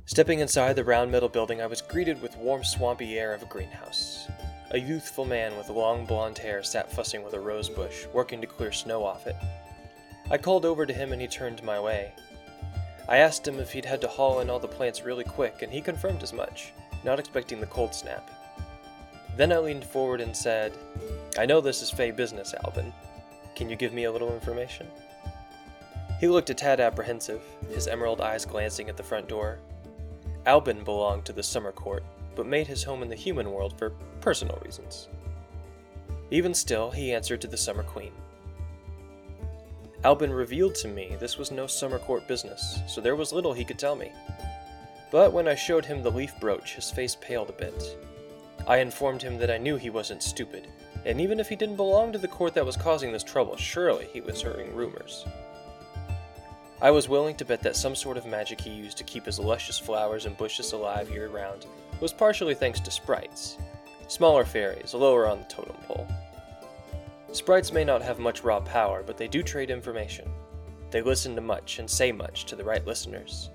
Stepping 0.05 0.39
inside 0.39 0.75
the 0.75 0.83
round 0.83 1.11
metal 1.11 1.29
building, 1.29 1.61
I 1.61 1.67
was 1.67 1.81
greeted 1.81 2.21
with 2.21 2.37
warm, 2.37 2.63
swampy 2.63 3.17
air 3.17 3.33
of 3.33 3.43
a 3.43 3.47
greenhouse. 3.47 4.27
A 4.71 4.79
youthful 4.79 5.25
man 5.25 5.57
with 5.57 5.69
long 5.69 6.05
blonde 6.05 6.37
hair 6.37 6.63
sat 6.63 6.91
fussing 6.91 7.23
with 7.23 7.33
a 7.33 7.39
rose 7.39 7.69
bush, 7.69 8.05
working 8.13 8.39
to 8.39 8.47
clear 8.47 8.71
snow 8.71 9.03
off 9.03 9.27
it. 9.27 9.35
I 10.29 10.37
called 10.37 10.65
over 10.65 10.85
to 10.85 10.93
him 10.93 11.11
and 11.11 11.21
he 11.21 11.27
turned 11.27 11.61
my 11.63 11.79
way. 11.79 12.13
I 13.07 13.17
asked 13.17 13.47
him 13.47 13.59
if 13.59 13.71
he'd 13.71 13.85
had 13.85 14.01
to 14.01 14.07
haul 14.07 14.39
in 14.39 14.49
all 14.49 14.59
the 14.59 14.67
plants 14.67 15.03
really 15.03 15.23
quick, 15.23 15.61
and 15.61 15.71
he 15.71 15.81
confirmed 15.81 16.23
as 16.23 16.33
much, 16.33 16.73
not 17.03 17.19
expecting 17.19 17.59
the 17.59 17.67
cold 17.67 17.93
snap. 17.93 18.31
Then 19.37 19.51
I 19.51 19.57
leaned 19.57 19.85
forward 19.85 20.21
and 20.21 20.35
said, 20.35 20.73
I 21.37 21.45
know 21.45 21.61
this 21.61 21.81
is 21.81 21.91
Fey 21.91 22.11
business, 22.11 22.55
Albin. 22.63 22.93
Can 23.55 23.69
you 23.69 23.75
give 23.75 23.93
me 23.93 24.05
a 24.05 24.11
little 24.11 24.33
information? 24.33 24.87
He 26.19 26.27
looked 26.27 26.49
a 26.49 26.53
tad 26.53 26.79
apprehensive, 26.79 27.41
his 27.69 27.87
emerald 27.87 28.21
eyes 28.21 28.45
glancing 28.45 28.89
at 28.89 28.97
the 28.97 29.03
front 29.03 29.27
door. 29.27 29.59
Albin 30.45 30.83
belonged 30.83 31.25
to 31.25 31.33
the 31.33 31.43
summer 31.43 31.71
court, 31.71 32.03
but 32.35 32.47
made 32.47 32.67
his 32.67 32.83
home 32.83 33.03
in 33.03 33.09
the 33.09 33.15
human 33.15 33.51
world 33.51 33.77
for 33.77 33.91
personal 34.21 34.59
reasons. 34.63 35.09
Even 36.31 36.53
still, 36.53 36.89
he 36.89 37.13
answered 37.13 37.41
to 37.41 37.47
the 37.47 37.57
Summer 37.57 37.83
Queen. 37.83 38.11
Albin 40.05 40.31
revealed 40.31 40.75
to 40.75 40.87
me 40.87 41.17
this 41.19 41.39
was 41.39 41.49
no 41.49 41.65
summer 41.65 41.97
court 41.97 42.27
business, 42.27 42.79
so 42.85 43.01
there 43.01 43.15
was 43.15 43.33
little 43.33 43.53
he 43.53 43.65
could 43.65 43.79
tell 43.79 43.95
me. 43.95 44.11
But 45.09 45.33
when 45.33 45.47
I 45.47 45.55
showed 45.55 45.83
him 45.83 46.03
the 46.03 46.11
leaf 46.11 46.39
brooch, 46.39 46.75
his 46.75 46.91
face 46.91 47.17
paled 47.19 47.49
a 47.49 47.53
bit. 47.53 47.97
I 48.67 48.77
informed 48.77 49.23
him 49.23 49.39
that 49.39 49.49
I 49.49 49.57
knew 49.57 49.77
he 49.77 49.89
wasn't 49.89 50.21
stupid, 50.21 50.67
and 51.05 51.19
even 51.19 51.39
if 51.39 51.49
he 51.49 51.55
didn't 51.55 51.77
belong 51.77 52.11
to 52.11 52.19
the 52.19 52.27
court 52.27 52.53
that 52.53 52.67
was 52.67 52.77
causing 52.77 53.11
this 53.11 53.23
trouble, 53.23 53.57
surely 53.57 54.05
he 54.13 54.21
was 54.21 54.39
hearing 54.43 54.75
rumors. 54.75 55.25
I 56.83 56.91
was 56.91 57.09
willing 57.09 57.35
to 57.37 57.45
bet 57.45 57.63
that 57.63 57.75
some 57.75 57.95
sort 57.95 58.17
of 58.17 58.27
magic 58.27 58.61
he 58.61 58.69
used 58.69 58.97
to 58.97 59.03
keep 59.03 59.25
his 59.25 59.39
luscious 59.39 59.79
flowers 59.79 60.27
and 60.27 60.37
bushes 60.37 60.71
alive 60.73 61.09
year 61.09 61.29
round 61.29 61.65
was 61.99 62.13
partially 62.13 62.53
thanks 62.53 62.79
to 62.81 62.91
sprites, 62.91 63.57
smaller 64.07 64.45
fairies 64.45 64.93
lower 64.93 65.27
on 65.27 65.39
the 65.39 65.45
totem 65.45 65.77
pole. 65.87 66.07
Sprites 67.35 67.73
may 67.73 67.83
not 67.83 68.01
have 68.01 68.17
much 68.17 68.45
raw 68.45 68.61
power, 68.61 69.03
but 69.05 69.17
they 69.17 69.27
do 69.27 69.43
trade 69.43 69.69
information. 69.69 70.31
They 70.89 71.01
listen 71.01 71.35
to 71.35 71.41
much 71.41 71.79
and 71.79 71.89
say 71.89 72.13
much 72.13 72.45
to 72.45 72.55
the 72.55 72.63
right 72.63 72.87
listeners. 72.87 73.49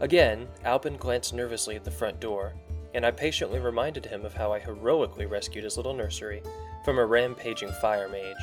Again, 0.00 0.48
Albin 0.64 0.96
glanced 0.96 1.34
nervously 1.34 1.76
at 1.76 1.84
the 1.84 1.90
front 1.90 2.20
door, 2.20 2.54
and 2.94 3.04
I 3.04 3.10
patiently 3.10 3.60
reminded 3.60 4.06
him 4.06 4.24
of 4.24 4.32
how 4.32 4.50
I 4.50 4.60
heroically 4.60 5.26
rescued 5.26 5.64
his 5.64 5.76
little 5.76 5.92
nursery 5.92 6.42
from 6.86 6.98
a 6.98 7.04
rampaging 7.04 7.70
fire 7.82 8.08
mage. 8.08 8.34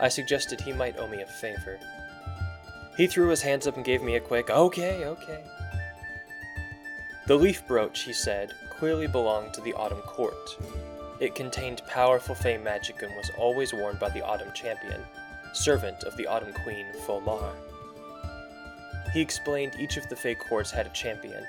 I 0.00 0.10
suggested 0.10 0.60
he 0.60 0.72
might 0.72 0.96
owe 0.96 1.08
me 1.08 1.22
a 1.22 1.26
favor. 1.26 1.80
He 2.96 3.08
threw 3.08 3.30
his 3.30 3.42
hands 3.42 3.66
up 3.66 3.74
and 3.74 3.84
gave 3.84 4.00
me 4.00 4.14
a 4.14 4.20
quick, 4.20 4.48
okay, 4.48 5.06
okay. 5.06 5.42
The 7.26 7.34
leaf 7.34 7.66
brooch, 7.66 8.04
he 8.04 8.12
said, 8.12 8.52
clearly 8.70 9.08
belonged 9.08 9.54
to 9.54 9.60
the 9.60 9.74
Autumn 9.74 10.02
Court, 10.02 10.56
it 11.20 11.34
contained 11.34 11.82
powerful 11.86 12.34
Fey 12.34 12.58
magic 12.58 13.02
and 13.02 13.14
was 13.16 13.30
always 13.38 13.72
worn 13.72 13.96
by 13.96 14.10
the 14.10 14.24
Autumn 14.24 14.52
Champion, 14.54 15.02
servant 15.52 16.04
of 16.04 16.16
the 16.16 16.26
Autumn 16.26 16.52
Queen, 16.52 16.86
Fulmar. 17.06 17.52
He 19.12 19.20
explained 19.20 19.76
each 19.78 19.96
of 19.96 20.08
the 20.08 20.16
Fey 20.16 20.34
courts 20.34 20.70
had 20.70 20.86
a 20.86 20.90
champion, 20.90 21.46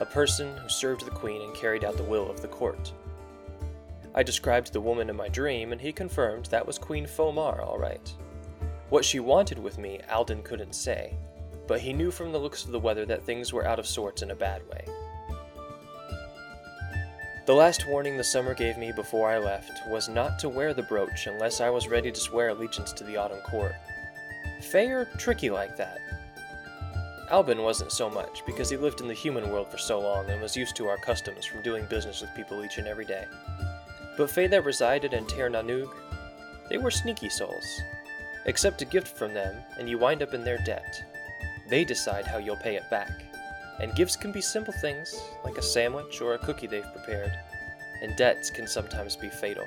a 0.00 0.06
person 0.06 0.56
who 0.56 0.68
served 0.68 1.04
the 1.04 1.10
Queen 1.10 1.42
and 1.42 1.54
carried 1.54 1.84
out 1.84 1.96
the 1.96 2.02
will 2.02 2.30
of 2.30 2.40
the 2.40 2.48
court. 2.48 2.92
I 4.14 4.22
described 4.22 4.72
the 4.72 4.80
woman 4.80 5.10
in 5.10 5.16
my 5.16 5.28
dream, 5.28 5.72
and 5.72 5.80
he 5.80 5.92
confirmed 5.92 6.46
that 6.46 6.66
was 6.66 6.78
Queen 6.78 7.04
Fomar, 7.04 7.60
all 7.60 7.78
right. 7.78 8.12
What 8.88 9.04
she 9.04 9.20
wanted 9.20 9.58
with 9.58 9.76
me, 9.76 10.00
Albin 10.08 10.42
couldn't 10.42 10.74
say, 10.74 11.14
but 11.66 11.80
he 11.80 11.92
knew 11.92 12.10
from 12.10 12.32
the 12.32 12.38
looks 12.38 12.64
of 12.64 12.70
the 12.70 12.78
weather 12.78 13.04
that 13.06 13.24
things 13.24 13.52
were 13.52 13.66
out 13.66 13.78
of 13.78 13.86
sorts 13.86 14.22
in 14.22 14.30
a 14.30 14.36
bad 14.36 14.62
way. 14.68 14.84
The 17.46 17.54
last 17.54 17.86
warning 17.86 18.16
the 18.16 18.24
summer 18.24 18.54
gave 18.54 18.78
me 18.78 18.90
before 18.90 19.28
I 19.28 19.36
left 19.36 19.86
was 19.86 20.08
not 20.08 20.38
to 20.38 20.48
wear 20.48 20.72
the 20.72 20.82
brooch 20.82 21.26
unless 21.26 21.60
I 21.60 21.68
was 21.68 21.88
ready 21.88 22.10
to 22.10 22.18
swear 22.18 22.48
allegiance 22.48 22.90
to 22.94 23.04
the 23.04 23.18
Autumn 23.18 23.40
Court. 23.40 23.74
Fey 24.62 24.90
are 24.90 25.04
tricky 25.18 25.50
like 25.50 25.76
that. 25.76 25.98
Albin 27.30 27.60
wasn't 27.60 27.92
so 27.92 28.08
much, 28.08 28.46
because 28.46 28.70
he 28.70 28.78
lived 28.78 29.02
in 29.02 29.08
the 29.08 29.12
human 29.12 29.50
world 29.50 29.68
for 29.68 29.76
so 29.76 30.00
long 30.00 30.30
and 30.30 30.40
was 30.40 30.56
used 30.56 30.74
to 30.76 30.88
our 30.88 30.96
customs 30.96 31.44
from 31.44 31.60
doing 31.60 31.84
business 31.84 32.22
with 32.22 32.34
people 32.34 32.64
each 32.64 32.78
and 32.78 32.88
every 32.88 33.04
day. 33.04 33.26
But 34.16 34.30
Fey 34.30 34.46
that 34.46 34.64
resided 34.64 35.12
in 35.12 35.26
Tir 35.26 35.50
na 35.50 35.60
Nog, 35.60 35.94
they 36.70 36.78
were 36.78 36.90
sneaky 36.90 37.28
souls. 37.28 37.82
Accept 38.46 38.80
a 38.80 38.86
gift 38.86 39.18
from 39.18 39.34
them, 39.34 39.54
and 39.78 39.86
you 39.86 39.98
wind 39.98 40.22
up 40.22 40.32
in 40.32 40.44
their 40.44 40.58
debt. 40.64 41.04
They 41.68 41.84
decide 41.84 42.26
how 42.26 42.38
you'll 42.38 42.56
pay 42.56 42.76
it 42.76 42.88
back. 42.90 43.10
And 43.80 43.94
gifts 43.94 44.16
can 44.16 44.32
be 44.32 44.40
simple 44.40 44.74
things, 44.74 45.20
like 45.44 45.58
a 45.58 45.62
sandwich 45.62 46.20
or 46.20 46.34
a 46.34 46.38
cookie 46.38 46.66
they've 46.66 46.92
prepared, 46.92 47.32
and 48.02 48.16
debts 48.16 48.50
can 48.50 48.66
sometimes 48.66 49.16
be 49.16 49.28
fatal. 49.28 49.66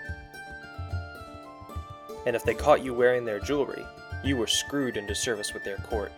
And 2.25 2.35
if 2.35 2.43
they 2.43 2.53
caught 2.53 2.83
you 2.83 2.93
wearing 2.93 3.25
their 3.25 3.39
jewelry, 3.39 3.85
you 4.23 4.37
were 4.37 4.47
screwed 4.47 4.97
into 4.97 5.15
service 5.15 5.53
with 5.53 5.63
their 5.63 5.77
court. 5.77 6.11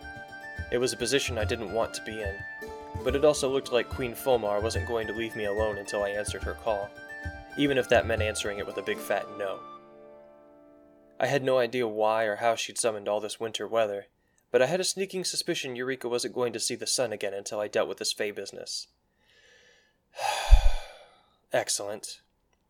It 0.70 0.78
was 0.78 0.92
a 0.92 0.96
position 0.96 1.38
I 1.38 1.44
didn't 1.44 1.72
want 1.72 1.94
to 1.94 2.04
be 2.04 2.22
in, 2.22 2.34
but 3.04 3.16
it 3.16 3.24
also 3.24 3.48
looked 3.48 3.72
like 3.72 3.88
Queen 3.88 4.14
Fulmar 4.14 4.62
wasn't 4.62 4.88
going 4.88 5.06
to 5.06 5.12
leave 5.12 5.34
me 5.36 5.46
alone 5.46 5.78
until 5.78 6.04
I 6.04 6.10
answered 6.10 6.42
her 6.44 6.54
call, 6.54 6.88
even 7.56 7.78
if 7.78 7.88
that 7.88 8.06
meant 8.06 8.22
answering 8.22 8.58
it 8.58 8.66
with 8.66 8.78
a 8.78 8.82
big 8.82 8.98
fat 8.98 9.26
no. 9.38 9.58
I 11.18 11.26
had 11.26 11.42
no 11.42 11.58
idea 11.58 11.86
why 11.86 12.24
or 12.24 12.36
how 12.36 12.54
she'd 12.54 12.78
summoned 12.78 13.08
all 13.08 13.20
this 13.20 13.38
winter 13.38 13.66
weather, 13.68 14.06
but 14.50 14.62
I 14.62 14.66
had 14.66 14.80
a 14.80 14.84
sneaking 14.84 15.24
suspicion 15.24 15.76
Eureka 15.76 16.08
wasn't 16.08 16.34
going 16.34 16.52
to 16.52 16.60
see 16.60 16.74
the 16.74 16.86
sun 16.86 17.12
again 17.12 17.34
until 17.34 17.60
I 17.60 17.68
dealt 17.68 17.88
with 17.88 17.98
this 17.98 18.12
Fey 18.12 18.30
business. 18.30 18.88
Excellent. 21.52 22.20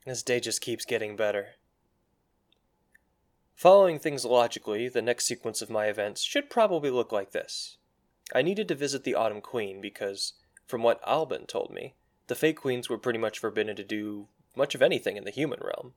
This 0.06 0.22
day 0.22 0.40
just 0.40 0.60
keeps 0.60 0.84
getting 0.84 1.16
better. 1.16 1.48
Following 3.54 3.98
things 3.98 4.24
logically, 4.24 4.88
the 4.88 5.02
next 5.02 5.26
sequence 5.26 5.60
of 5.60 5.68
my 5.68 5.86
events 5.86 6.22
should 6.22 6.48
probably 6.48 6.90
look 6.90 7.12
like 7.12 7.32
this. 7.32 7.76
I 8.34 8.42
needed 8.42 8.68
to 8.68 8.74
visit 8.74 9.04
the 9.04 9.14
Autumn 9.14 9.42
Queen 9.42 9.80
because, 9.80 10.34
from 10.66 10.82
what 10.82 11.06
Albin 11.06 11.46
told 11.46 11.70
me, 11.70 11.94
the 12.28 12.34
Fey 12.34 12.52
Queens 12.52 12.88
were 12.88 12.96
pretty 12.96 13.18
much 13.18 13.38
forbidden 13.38 13.76
to 13.76 13.84
do 13.84 14.28
much 14.56 14.74
of 14.74 14.80
anything 14.80 15.16
in 15.16 15.24
the 15.24 15.30
human 15.30 15.60
realm. 15.62 15.92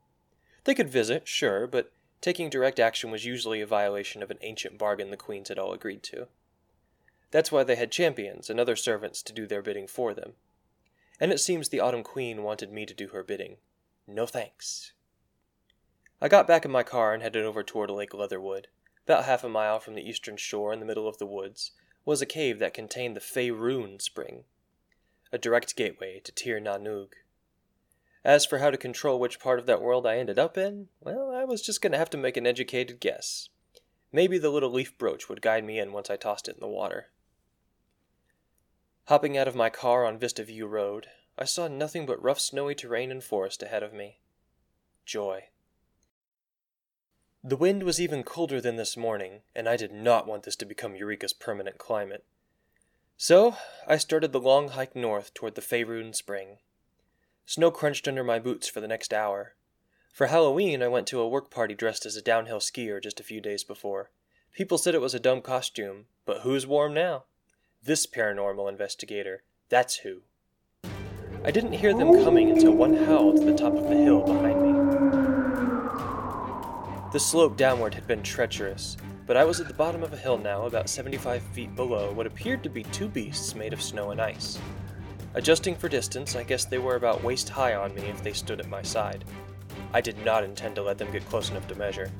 They 0.65 0.73
could 0.73 0.89
visit, 0.89 1.27
sure, 1.27 1.67
but 1.67 1.93
Taking 2.23 2.49
direct 2.49 2.79
action 2.79 3.11
was 3.11 3.25
usually 3.25 3.59
a 3.59 3.67
violation 3.67 4.23
of 4.23 4.31
an 4.31 4.37
ancient 4.39 4.77
bargain 4.77 5.11
the 5.11 5.17
queens 5.17 5.49
had 5.49 5.59
all 5.59 5.73
agreed 5.73 6.03
to. 6.03 6.29
That's 7.31 7.51
why 7.51 7.65
they 7.65 7.75
had 7.75 7.91
champions 7.91 8.49
and 8.49 8.61
other 8.61 8.77
servants 8.77 9.21
to 9.23 9.33
do 9.33 9.45
their 9.45 9.61
bidding 9.61 9.87
for 9.87 10.13
them. 10.13 10.35
And 11.19 11.33
it 11.33 11.41
seems 11.41 11.67
the 11.67 11.81
Autumn 11.81 12.01
Queen 12.01 12.41
wanted 12.41 12.71
me 12.71 12.85
to 12.85 12.93
do 12.93 13.09
her 13.09 13.23
bidding. 13.23 13.57
No 14.07 14.25
thanks. 14.25 14.93
I 16.21 16.29
got 16.29 16.47
back 16.47 16.63
in 16.63 16.71
my 16.71 16.81
car 16.81 17.13
and 17.13 17.21
headed 17.21 17.43
over 17.43 17.61
toward 17.61 17.89
Lake 17.89 18.13
Leatherwood. 18.13 18.69
About 19.05 19.25
half 19.25 19.43
a 19.43 19.49
mile 19.49 19.81
from 19.81 19.95
the 19.95 20.09
eastern 20.09 20.37
shore 20.37 20.71
in 20.71 20.79
the 20.79 20.85
middle 20.85 21.09
of 21.09 21.17
the 21.17 21.25
woods 21.25 21.71
was 22.05 22.21
a 22.21 22.25
cave 22.25 22.57
that 22.59 22.73
contained 22.73 23.17
the 23.17 23.19
Faerun 23.19 24.01
Spring, 24.01 24.45
a 25.33 25.37
direct 25.37 25.75
gateway 25.75 26.21
to 26.21 26.31
Tir 26.31 26.61
na 26.61 26.77
Nog. 26.77 27.17
As 28.25 28.45
for 28.45 28.59
how 28.59 28.71
to 28.71 28.77
control 28.77 29.19
which 29.19 29.39
part 29.39 29.59
of 29.59 29.65
that 29.65 29.81
world 29.81 30.07
I 30.07 30.17
ended 30.17 30.39
up 30.39 30.57
in, 30.57 30.87
well, 31.01 31.31
I 31.31 31.43
was 31.43 31.61
just 31.61 31.81
going 31.81 31.91
to 31.91 31.97
have 31.97 32.09
to 32.11 32.17
make 32.17 32.37
an 32.37 32.47
educated 32.47 32.99
guess. 32.99 33.49
Maybe 34.13 34.37
the 34.37 34.49
little 34.49 34.71
leaf 34.71 34.97
brooch 34.97 35.27
would 35.27 35.41
guide 35.41 35.65
me 35.65 35.79
in 35.79 35.91
once 35.91 36.09
I 36.09 36.15
tossed 36.15 36.47
it 36.47 36.55
in 36.55 36.61
the 36.61 36.67
water. 36.67 37.07
Hopping 39.07 39.37
out 39.37 39.49
of 39.49 39.55
my 39.55 39.69
car 39.69 40.05
on 40.05 40.17
Vista 40.17 40.43
View 40.43 40.65
Road, 40.67 41.07
I 41.37 41.43
saw 41.43 41.67
nothing 41.67 42.05
but 42.05 42.23
rough 42.23 42.39
snowy 42.39 42.75
terrain 42.75 43.11
and 43.11 43.23
forest 43.23 43.61
ahead 43.61 43.83
of 43.83 43.91
me. 43.91 44.19
Joy. 45.05 45.49
The 47.43 47.57
wind 47.57 47.83
was 47.83 47.99
even 47.99 48.23
colder 48.23 48.61
than 48.61 48.77
this 48.77 48.95
morning, 48.95 49.41
and 49.53 49.67
I 49.67 49.75
did 49.75 49.91
not 49.91 50.27
want 50.27 50.43
this 50.43 50.55
to 50.57 50.65
become 50.65 50.95
Eureka's 50.95 51.33
permanent 51.33 51.77
climate. 51.77 52.23
So, 53.17 53.57
I 53.85 53.97
started 53.97 54.31
the 54.31 54.39
long 54.39 54.69
hike 54.69 54.95
north 54.95 55.33
toward 55.33 55.55
the 55.55 55.61
Faerun 55.61 56.15
Spring. 56.15 56.59
Snow 57.45 57.71
crunched 57.71 58.07
under 58.07 58.23
my 58.23 58.39
boots 58.39 58.69
for 58.69 58.79
the 58.79 58.87
next 58.87 59.13
hour. 59.13 59.55
For 60.13 60.27
Halloween, 60.27 60.81
I 60.81 60.87
went 60.87 61.07
to 61.07 61.19
a 61.19 61.27
work 61.27 61.51
party 61.51 61.75
dressed 61.75 62.05
as 62.05 62.15
a 62.15 62.21
downhill 62.21 62.59
skier 62.59 63.01
just 63.01 63.19
a 63.19 63.23
few 63.23 63.41
days 63.41 63.63
before. 63.63 64.11
People 64.53 64.77
said 64.77 64.95
it 64.95 65.01
was 65.01 65.13
a 65.13 65.19
dumb 65.19 65.41
costume, 65.41 66.05
but 66.25 66.41
who's 66.41 66.67
warm 66.67 66.93
now? 66.93 67.25
This 67.83 68.05
paranormal 68.05 68.69
investigator. 68.69 69.43
That's 69.69 69.97
who. 69.97 70.21
I 71.43 71.51
didn't 71.51 71.73
hear 71.73 71.93
them 71.93 72.23
coming 72.23 72.49
until 72.51 72.71
one 72.71 72.95
howled 72.95 73.39
at 73.39 73.45
the 73.45 73.57
top 73.57 73.73
of 73.73 73.89
the 73.89 73.95
hill 73.95 74.21
behind 74.21 74.61
me. 74.61 74.71
The 77.11 77.19
slope 77.19 77.57
downward 77.57 77.93
had 77.93 78.07
been 78.07 78.23
treacherous, 78.23 78.95
but 79.27 79.35
I 79.35 79.43
was 79.43 79.59
at 79.59 79.67
the 79.67 79.73
bottom 79.73 80.03
of 80.03 80.13
a 80.13 80.17
hill 80.17 80.37
now, 80.37 80.65
about 80.65 80.89
75 80.89 81.43
feet 81.43 81.75
below 81.75 82.13
what 82.13 82.25
appeared 82.25 82.63
to 82.63 82.69
be 82.69 82.83
two 82.83 83.09
beasts 83.09 83.53
made 83.55 83.73
of 83.73 83.81
snow 83.81 84.11
and 84.11 84.21
ice. 84.21 84.57
Adjusting 85.35 85.75
for 85.75 85.89
distance, 85.89 86.35
I 86.35 86.43
guess 86.43 86.65
they 86.65 86.77
were 86.77 86.95
about 86.95 87.23
waist 87.23 87.49
high 87.49 87.73
on 87.73 87.95
me 87.95 88.03
if 88.03 88.21
they 88.21 88.33
stood 88.33 88.59
at 88.59 88.69
my 88.69 88.83
side. 88.83 89.25
I 89.91 89.99
did 89.99 90.23
not 90.23 90.43
intend 90.43 90.75
to 90.75 90.83
let 90.83 90.99
them 90.99 91.11
get 91.11 91.27
close 91.27 91.49
enough 91.49 91.67
to 91.69 91.75
measure. 91.75 92.11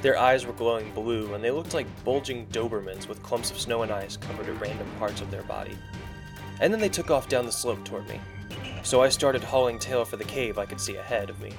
Their 0.00 0.16
eyes 0.16 0.46
were 0.46 0.52
glowing 0.52 0.92
blue, 0.92 1.34
and 1.34 1.42
they 1.42 1.50
looked 1.50 1.74
like 1.74 2.04
bulging 2.04 2.46
Dobermans 2.48 3.08
with 3.08 3.22
clumps 3.22 3.50
of 3.50 3.58
snow 3.58 3.82
and 3.82 3.90
ice 3.90 4.16
covered 4.16 4.48
at 4.48 4.60
random 4.60 4.86
parts 4.98 5.22
of 5.22 5.30
their 5.30 5.42
body. 5.42 5.76
And 6.60 6.72
then 6.72 6.80
they 6.80 6.88
took 6.88 7.10
off 7.10 7.28
down 7.28 7.46
the 7.46 7.52
slope 7.52 7.84
toward 7.84 8.08
me. 8.08 8.20
So 8.84 9.02
I 9.02 9.08
started 9.08 9.42
hauling 9.42 9.80
tail 9.80 10.04
for 10.04 10.16
the 10.16 10.24
cave 10.24 10.56
I 10.56 10.66
could 10.66 10.80
see 10.80 10.96
ahead 10.96 11.30
of 11.30 11.40
me. 11.40 11.52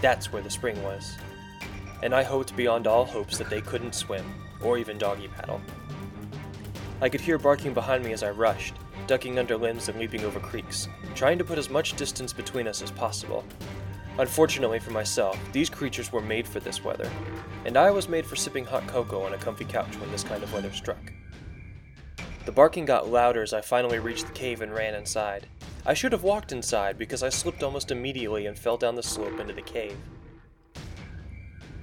That's 0.00 0.32
where 0.32 0.42
the 0.42 0.50
spring 0.50 0.82
was. 0.82 1.14
And 2.02 2.14
I 2.14 2.24
hoped 2.24 2.56
beyond 2.56 2.88
all 2.88 3.04
hopes 3.04 3.38
that 3.38 3.50
they 3.50 3.60
couldn't 3.60 3.94
swim, 3.94 4.24
or 4.60 4.76
even 4.76 4.98
doggy 4.98 5.28
paddle. 5.28 5.60
I 7.00 7.08
could 7.08 7.20
hear 7.20 7.38
barking 7.38 7.74
behind 7.74 8.04
me 8.04 8.12
as 8.12 8.22
I 8.22 8.30
rushed, 8.30 8.74
ducking 9.10 9.40
under 9.40 9.56
limbs 9.56 9.88
and 9.88 9.98
leaping 9.98 10.22
over 10.22 10.38
creeks, 10.38 10.86
trying 11.16 11.36
to 11.36 11.42
put 11.42 11.58
as 11.58 11.68
much 11.68 11.96
distance 11.96 12.32
between 12.32 12.68
us 12.68 12.80
as 12.80 12.92
possible. 12.92 13.44
Unfortunately 14.20 14.78
for 14.78 14.92
myself, 14.92 15.36
these 15.50 15.68
creatures 15.68 16.12
were 16.12 16.20
made 16.20 16.46
for 16.46 16.60
this 16.60 16.84
weather, 16.84 17.10
and 17.64 17.76
I 17.76 17.90
was 17.90 18.08
made 18.08 18.24
for 18.24 18.36
sipping 18.36 18.64
hot 18.64 18.86
cocoa 18.86 19.22
on 19.22 19.34
a 19.34 19.38
comfy 19.38 19.64
couch 19.64 19.96
when 19.96 20.12
this 20.12 20.22
kind 20.22 20.44
of 20.44 20.52
weather 20.52 20.72
struck. 20.72 21.12
The 22.44 22.52
barking 22.52 22.84
got 22.84 23.08
louder 23.08 23.42
as 23.42 23.52
I 23.52 23.62
finally 23.62 23.98
reached 23.98 24.28
the 24.28 24.32
cave 24.32 24.60
and 24.62 24.72
ran 24.72 24.94
inside. 24.94 25.48
I 25.84 25.92
should 25.92 26.12
have 26.12 26.22
walked 26.22 26.52
inside 26.52 26.96
because 26.96 27.24
I 27.24 27.30
slipped 27.30 27.64
almost 27.64 27.90
immediately 27.90 28.46
and 28.46 28.56
fell 28.56 28.76
down 28.76 28.94
the 28.94 29.02
slope 29.02 29.40
into 29.40 29.54
the 29.54 29.60
cave. 29.60 29.96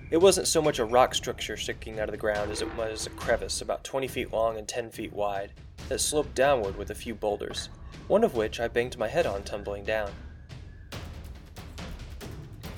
It 0.10 0.22
wasn't 0.22 0.48
so 0.48 0.62
much 0.62 0.80
a 0.80 0.86
rock 0.86 1.14
structure 1.14 1.58
sticking 1.58 2.00
out 2.00 2.08
of 2.08 2.14
the 2.14 2.18
ground 2.18 2.50
as 2.50 2.62
it 2.62 2.76
was 2.78 3.06
a 3.06 3.10
crevice 3.10 3.60
about 3.60 3.84
20 3.84 4.08
feet 4.08 4.32
long 4.32 4.58
and 4.58 4.66
10 4.66 4.90
feet 4.90 5.12
wide 5.12 5.52
that 5.90 6.00
sloped 6.00 6.34
downward 6.34 6.78
with 6.78 6.92
a 6.92 6.96
few 6.96 7.14
boulders, 7.14 7.68
one 8.08 8.24
of 8.24 8.34
which 8.34 8.62
I 8.62 8.70
banged 8.70 8.98
my 8.98 9.10
head 9.10 9.26
on 9.26 9.44
tumbling 9.44 9.84
down. 9.84 10.10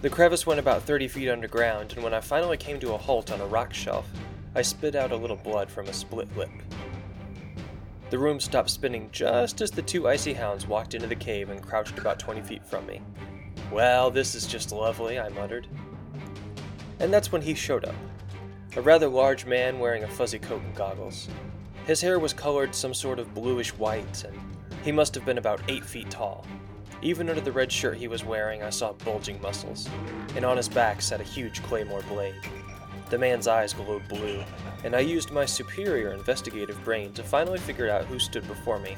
The 0.02 0.10
crevice 0.10 0.48
went 0.48 0.60
about 0.60 0.82
30 0.84 1.08
feet 1.08 1.30
underground, 1.30 1.94
and 1.94 2.04
when 2.04 2.16
I 2.16 2.22
finally 2.22 2.58
came 2.58 2.80
to 2.80 2.94
a 2.94 2.98
halt 2.98 3.32
on 3.32 3.42
a 3.42 3.46
rock 3.46 3.76
shelf, 3.76 4.10
I 4.56 4.64
spit 4.64 4.96
out 4.96 5.12
a 5.12 5.16
little 5.16 5.36
blood 5.36 5.70
from 5.70 5.88
a 5.88 5.94
split 5.94 6.36
lip. 6.36 6.50
The 8.10 8.18
room 8.18 8.40
stopped 8.40 8.72
spinning 8.72 9.08
just 9.12 9.62
as 9.62 9.70
the 9.70 9.84
two 9.84 10.08
icy 10.08 10.34
hounds 10.34 10.66
walked 10.66 10.96
into 10.96 11.06
the 11.06 11.16
cave 11.16 11.52
and 11.52 11.62
crouched 11.62 12.00
about 12.00 12.18
20 12.18 12.42
feet 12.42 12.66
from 12.66 12.88
me. 12.88 13.02
Well, 13.72 14.10
this 14.10 14.34
is 14.34 14.48
just 14.48 14.72
lovely, 14.72 15.20
I 15.20 15.30
muttered 15.30 15.68
and 17.00 17.14
that's 17.14 17.32
when 17.32 17.42
he 17.42 17.54
showed 17.54 17.86
up. 17.86 17.96
A 18.76 18.82
rather 18.82 19.08
large 19.08 19.46
man 19.46 19.80
wearing 19.80 20.04
a 20.04 20.08
fuzzy 20.08 20.40
coat 20.40 20.62
and 20.62 20.76
goggles. 20.76 21.28
His 21.86 22.02
hair 22.02 22.20
was 22.20 22.34
colored 22.34 22.76
some 22.76 22.94
sort 22.94 23.20
of 23.20 23.34
bluish 23.34 23.76
white, 23.78 24.24
and 24.24 24.38
he 24.84 24.92
must 24.92 25.16
have 25.16 25.26
been 25.26 25.38
about 25.38 25.62
eight 25.68 25.84
feet 25.84 26.10
tall. 26.10 26.46
Even 27.02 27.30
under 27.30 27.42
the 27.42 27.52
red 27.52 27.72
shirt 27.72 27.98
he 27.98 28.08
was 28.08 28.26
wearing, 28.26 28.62
I 28.62 28.70
saw 28.70 28.94
bulging 28.94 29.42
muscles, 29.42 29.90
and 30.36 30.46
on 30.46 30.58
his 30.58 30.70
back 30.70 31.02
sat 31.02 31.22
a 31.22 31.24
huge 31.24 31.64
claymore 31.64 32.04
blade. 32.10 32.36
The 33.10 33.18
man's 33.18 33.48
eyes 33.48 33.74
glowed 33.74 34.08
blue, 34.08 34.44
and 34.84 34.96
I 34.96 35.00
used 35.00 35.32
my 35.32 35.46
superior 35.46 36.14
investigative 36.14 36.84
brain 36.84 37.12
to 37.14 37.24
finally 37.24 37.58
figure 37.58 37.90
out 37.90 38.06
who 38.06 38.20
stood 38.20 38.48
before 38.48 38.80
me 38.80 38.96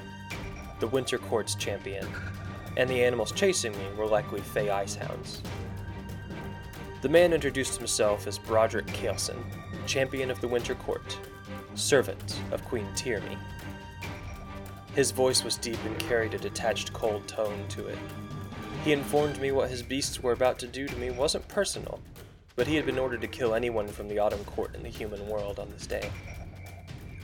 the 0.81 0.87
Winter 0.87 1.19
Court's 1.19 1.53
champion, 1.53 2.07
and 2.75 2.89
the 2.89 3.03
animals 3.03 3.31
chasing 3.31 3.71
me 3.73 3.85
were 3.95 4.07
likely 4.07 4.41
Fey 4.41 4.67
Icehounds. 4.67 5.41
The 7.01 7.09
man 7.09 7.33
introduced 7.33 7.77
himself 7.77 8.27
as 8.27 8.37
Broderick 8.37 8.85
Kaelson, 8.85 9.43
champion 9.87 10.29
of 10.29 10.39
the 10.39 10.47
Winter 10.47 10.75
Court, 10.75 11.17
servant 11.73 12.39
of 12.51 12.63
Queen 12.65 12.85
Tierney. 12.95 13.39
His 14.93 15.09
voice 15.09 15.43
was 15.43 15.57
deep 15.57 15.83
and 15.83 15.97
carried 15.97 16.35
a 16.35 16.37
detached, 16.37 16.93
cold 16.93 17.27
tone 17.27 17.65
to 17.69 17.87
it. 17.87 17.97
He 18.85 18.91
informed 18.91 19.41
me 19.41 19.51
what 19.51 19.71
his 19.71 19.81
beasts 19.81 20.21
were 20.21 20.33
about 20.33 20.59
to 20.59 20.67
do 20.67 20.87
to 20.87 20.95
me 20.97 21.09
wasn't 21.09 21.47
personal, 21.47 21.99
but 22.55 22.67
he 22.67 22.75
had 22.75 22.85
been 22.85 22.99
ordered 22.99 23.21
to 23.21 23.27
kill 23.27 23.55
anyone 23.55 23.87
from 23.87 24.07
the 24.07 24.19
Autumn 24.19 24.45
Court 24.45 24.75
in 24.75 24.83
the 24.83 24.89
human 24.89 25.27
world 25.27 25.57
on 25.57 25.71
this 25.71 25.87
day. 25.87 26.11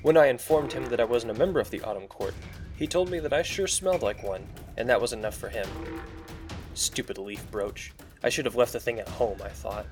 When 0.01 0.17
I 0.17 0.25
informed 0.25 0.73
him 0.73 0.85
that 0.85 0.99
I 0.99 1.03
wasn't 1.03 1.35
a 1.35 1.39
member 1.39 1.59
of 1.59 1.69
the 1.69 1.83
Autumn 1.83 2.07
Court, 2.07 2.33
he 2.75 2.87
told 2.87 3.11
me 3.11 3.19
that 3.19 3.33
I 3.33 3.43
sure 3.43 3.67
smelled 3.67 4.01
like 4.01 4.23
one, 4.23 4.47
and 4.75 4.89
that 4.89 5.01
was 5.01 5.13
enough 5.13 5.37
for 5.37 5.49
him. 5.49 5.67
Stupid 6.73 7.19
leaf 7.19 7.45
brooch. 7.51 7.91
I 8.23 8.29
should 8.29 8.45
have 8.45 8.55
left 8.55 8.73
the 8.73 8.79
thing 8.79 8.99
at 8.99 9.07
home, 9.07 9.41
I 9.43 9.49
thought. 9.49 9.85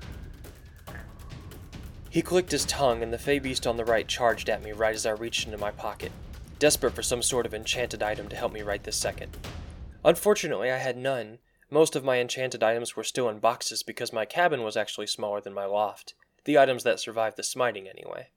He 2.10 2.22
clicked 2.22 2.50
his 2.50 2.64
tongue, 2.64 3.02
and 3.02 3.12
the 3.12 3.18
Fey 3.18 3.38
beast 3.38 3.66
on 3.66 3.76
the 3.76 3.84
right 3.84 4.08
charged 4.08 4.48
at 4.48 4.62
me 4.62 4.72
right 4.72 4.94
as 4.94 5.04
I 5.06 5.10
reached 5.10 5.44
into 5.46 5.58
my 5.58 5.70
pocket, 5.70 6.12
desperate 6.58 6.94
for 6.94 7.02
some 7.02 7.22
sort 7.22 7.46
of 7.46 7.54
enchanted 7.54 8.02
item 8.02 8.28
to 8.28 8.36
help 8.36 8.52
me 8.52 8.62
right 8.62 8.82
this 8.82 8.96
second. 8.96 9.36
Unfortunately, 10.04 10.70
I 10.70 10.78
had 10.78 10.96
none. 10.96 11.38
Most 11.70 11.96
of 11.96 12.04
my 12.04 12.18
enchanted 12.18 12.62
items 12.62 12.96
were 12.96 13.04
still 13.04 13.28
in 13.28 13.38
boxes 13.38 13.82
because 13.82 14.12
my 14.12 14.24
cabin 14.24 14.62
was 14.62 14.76
actually 14.76 15.08
smaller 15.08 15.40
than 15.40 15.52
my 15.52 15.66
loft, 15.66 16.14
the 16.44 16.56
items 16.58 16.84
that 16.84 17.00
survived 17.00 17.36
the 17.36 17.42
smiting 17.42 17.88
anyway. 17.88 18.28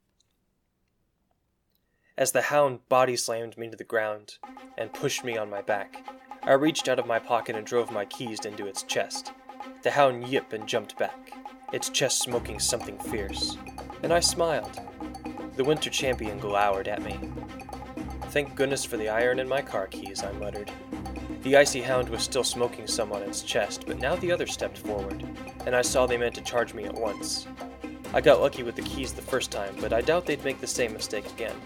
As 2.18 2.32
the 2.32 2.42
hound 2.42 2.86
body 2.88 3.16
slammed 3.16 3.56
me 3.56 3.70
to 3.70 3.76
the 3.76 3.84
ground 3.84 4.36
and 4.76 4.92
pushed 4.92 5.24
me 5.24 5.38
on 5.38 5.48
my 5.48 5.62
back, 5.62 6.04
I 6.42 6.52
reached 6.52 6.88
out 6.88 6.98
of 6.98 7.06
my 7.06 7.18
pocket 7.18 7.56
and 7.56 7.64
drove 7.64 7.90
my 7.90 8.04
keys 8.04 8.44
into 8.44 8.66
its 8.66 8.82
chest. 8.82 9.32
The 9.82 9.90
hound 9.90 10.28
yipped 10.28 10.52
and 10.52 10.66
jumped 10.66 10.98
back, 10.98 11.32
its 11.72 11.88
chest 11.88 12.20
smoking 12.20 12.58
something 12.58 12.98
fierce, 12.98 13.56
and 14.02 14.12
I 14.12 14.20
smiled. 14.20 14.78
The 15.56 15.64
winter 15.64 15.88
champion 15.88 16.38
glowered 16.38 16.86
at 16.86 17.02
me. 17.02 17.18
Thank 18.24 18.54
goodness 18.54 18.84
for 18.84 18.98
the 18.98 19.08
iron 19.08 19.38
in 19.38 19.48
my 19.48 19.62
car 19.62 19.86
keys, 19.86 20.22
I 20.22 20.32
muttered. 20.32 20.70
The 21.42 21.56
icy 21.56 21.80
hound 21.80 22.10
was 22.10 22.22
still 22.22 22.44
smoking 22.44 22.86
some 22.86 23.10
on 23.10 23.22
its 23.22 23.40
chest, 23.40 23.84
but 23.86 23.98
now 23.98 24.16
the 24.16 24.30
other 24.30 24.46
stepped 24.46 24.76
forward, 24.76 25.24
and 25.64 25.74
I 25.74 25.80
saw 25.80 26.04
they 26.04 26.18
meant 26.18 26.34
to 26.34 26.42
charge 26.42 26.74
me 26.74 26.84
at 26.84 26.94
once. 26.94 27.46
I 28.12 28.20
got 28.20 28.42
lucky 28.42 28.62
with 28.62 28.76
the 28.76 28.82
keys 28.82 29.14
the 29.14 29.22
first 29.22 29.50
time, 29.50 29.74
but 29.80 29.94
I 29.94 30.02
doubt 30.02 30.26
they'd 30.26 30.44
make 30.44 30.60
the 30.60 30.66
same 30.66 30.92
mistake 30.92 31.26
again. 31.30 31.56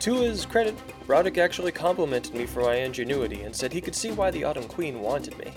To 0.00 0.14
his 0.14 0.46
credit, 0.46 0.74
Broderick 1.06 1.36
actually 1.36 1.72
complimented 1.72 2.34
me 2.34 2.46
for 2.46 2.62
my 2.62 2.76
ingenuity 2.76 3.42
and 3.42 3.54
said 3.54 3.74
he 3.74 3.82
could 3.82 3.94
see 3.94 4.10
why 4.10 4.30
the 4.30 4.44
Autumn 4.44 4.68
Queen 4.68 5.02
wanted 5.02 5.36
me. 5.36 5.52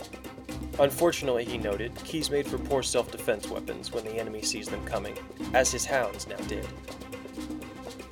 Unfortunately, 0.80 1.44
he 1.44 1.58
noted, 1.58 1.92
keys 2.04 2.30
made 2.30 2.46
for 2.46 2.56
poor 2.56 2.82
self 2.82 3.10
defense 3.10 3.48
weapons 3.48 3.92
when 3.92 4.04
the 4.04 4.18
enemy 4.18 4.42
sees 4.42 4.68
them 4.68 4.84
coming, 4.84 5.16
as 5.52 5.72
his 5.72 5.84
hounds 5.84 6.28
now 6.28 6.36
did. 6.46 6.66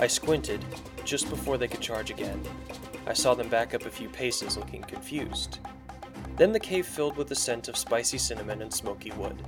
I 0.00 0.08
squinted, 0.08 0.64
just 1.04 1.30
before 1.30 1.58
they 1.58 1.68
could 1.68 1.80
charge 1.80 2.10
again. 2.10 2.42
I 3.06 3.12
saw 3.12 3.34
them 3.34 3.48
back 3.48 3.72
up 3.72 3.86
a 3.86 3.90
few 3.90 4.08
paces, 4.08 4.56
looking 4.56 4.82
confused. 4.82 5.60
Then 6.36 6.52
the 6.52 6.60
cave 6.60 6.86
filled 6.86 7.16
with 7.16 7.28
the 7.28 7.36
scent 7.36 7.68
of 7.68 7.76
spicy 7.76 8.18
cinnamon 8.18 8.60
and 8.60 8.74
smoky 8.74 9.12
wood. 9.12 9.42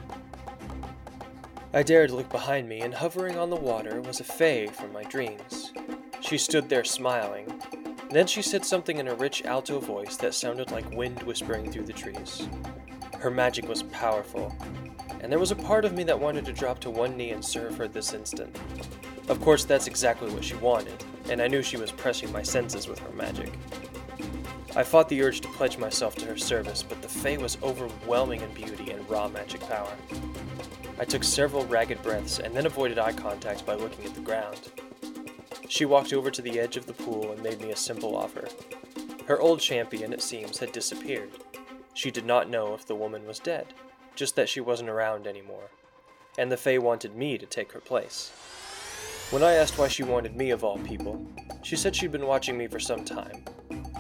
I 1.75 1.83
dared 1.83 2.13
look 2.13 2.31
behind 2.31 2.69
me, 2.69 2.81
and 2.81 2.95
hovering 2.95 3.37
on 3.37 3.51
the 3.51 3.57
water 3.57 4.01
was 4.01 4.21
a 4.21 4.25
Fey 4.25 4.69
from 4.69 4.93
my 4.93 5.03
dreams. 5.03 5.73
She 6.21 6.39
stood 6.39 6.69
there 6.69 6.85
smiling. 6.85 7.61
Then 8.11 8.27
she 8.27 8.43
said 8.43 8.65
something 8.65 8.97
in 8.97 9.09
a 9.09 9.15
rich 9.15 9.45
alto 9.45 9.81
voice 9.81 10.17
that 10.17 10.35
sounded 10.35 10.71
like 10.71 10.91
wind 10.93 11.23
whispering 11.25 11.71
through 11.71 11.85
the 11.85 11.93
trees. 11.93 12.49
Her 13.19 13.31
magic 13.31 13.69
was 13.69 13.83
powerful, 13.85 14.55
and 15.21 15.31
there 15.31 15.41
was 15.41 15.51
a 15.51 15.57
part 15.57 15.85
of 15.85 15.93
me 15.93 16.05
that 16.05 16.21
wanted 16.21 16.45
to 16.47 16.53
drop 16.53 16.79
to 16.81 16.91
one 16.91 17.17
knee 17.17 17.31
and 17.31 17.45
serve 17.45 17.77
her 17.77 17.89
this 17.89 18.15
instant. 18.15 18.57
Of 19.29 19.41
course, 19.41 19.65
that's 19.65 19.89
exactly 19.89 20.31
what 20.31 20.45
she 20.45 20.55
wanted, 20.57 21.05
and 21.29 21.43
I 21.43 21.49
knew 21.49 21.63
she 21.63 21.77
was 21.77 21.91
pressing 21.91 22.31
my 22.31 22.43
senses 22.43 22.87
with 22.87 23.01
her 23.01 23.11
magic. 23.11 23.53
I 24.77 24.85
fought 24.85 25.09
the 25.09 25.21
urge 25.23 25.41
to 25.41 25.49
pledge 25.49 25.79
myself 25.79 26.15
to 26.17 26.27
her 26.27 26.37
service, 26.37 26.85
but 26.85 27.03
the 27.03 27.09
Fae 27.09 27.39
was 27.39 27.59
overwhelming 27.63 28.43
in 28.43 28.55
beauty 28.55 28.93
and 28.93 29.11
raw 29.11 29.27
magic 29.27 29.61
power. 29.63 29.93
I 31.01 31.05
took 31.05 31.25
several 31.25 31.67
ragged 31.67 32.01
breaths 32.03 32.39
and 32.39 32.55
then 32.55 32.67
avoided 32.67 32.99
eye 32.99 33.13
contact 33.13 33.67
by 33.67 33.75
looking 33.75 34.05
at 34.05 34.15
the 34.15 34.21
ground. 34.21 34.71
She 35.69 35.85
walked 35.85 36.13
over 36.13 36.31
to 36.31 36.43
the 36.43 36.61
edge 36.61 36.77
of 36.77 36.87
the 36.87 36.93
pool 36.93 37.33
and 37.33 37.43
made 37.43 37.61
me 37.61 37.71
a 37.71 37.77
simple 37.77 38.17
offer. 38.17 38.49
Her 39.27 39.41
old 39.41 39.61
champion, 39.61 40.13
it 40.13 40.23
seems, 40.23 40.59
had 40.59 40.73
disappeared, 40.73 41.31
she 41.99 42.13
did 42.13 42.25
not 42.25 42.49
know 42.49 42.75
if 42.75 42.87
the 42.87 42.95
woman 42.95 43.27
was 43.27 43.41
dead, 43.41 43.67
just 44.15 44.37
that 44.37 44.49
she 44.49 44.61
wasn't 44.61 44.89
around 44.89 45.27
anymore, 45.27 45.69
and 46.39 46.53
the 46.53 46.57
Fae 46.57 46.79
wanted 46.79 47.17
me 47.17 47.37
to 47.37 47.45
take 47.45 47.73
her 47.73 47.81
place. 47.81 48.31
When 49.31 49.43
I 49.43 49.55
asked 49.55 49.79
why 49.79 49.89
she 49.89 50.05
wanted 50.05 50.37
me 50.37 50.51
of 50.51 50.63
all 50.63 50.79
people, 50.79 51.27
she 51.65 51.75
said 51.75 51.97
she'd 51.97 52.13
been 52.13 52.29
watching 52.29 52.57
me 52.57 52.69
for 52.69 52.79
some 52.79 53.05
time, 53.05 53.43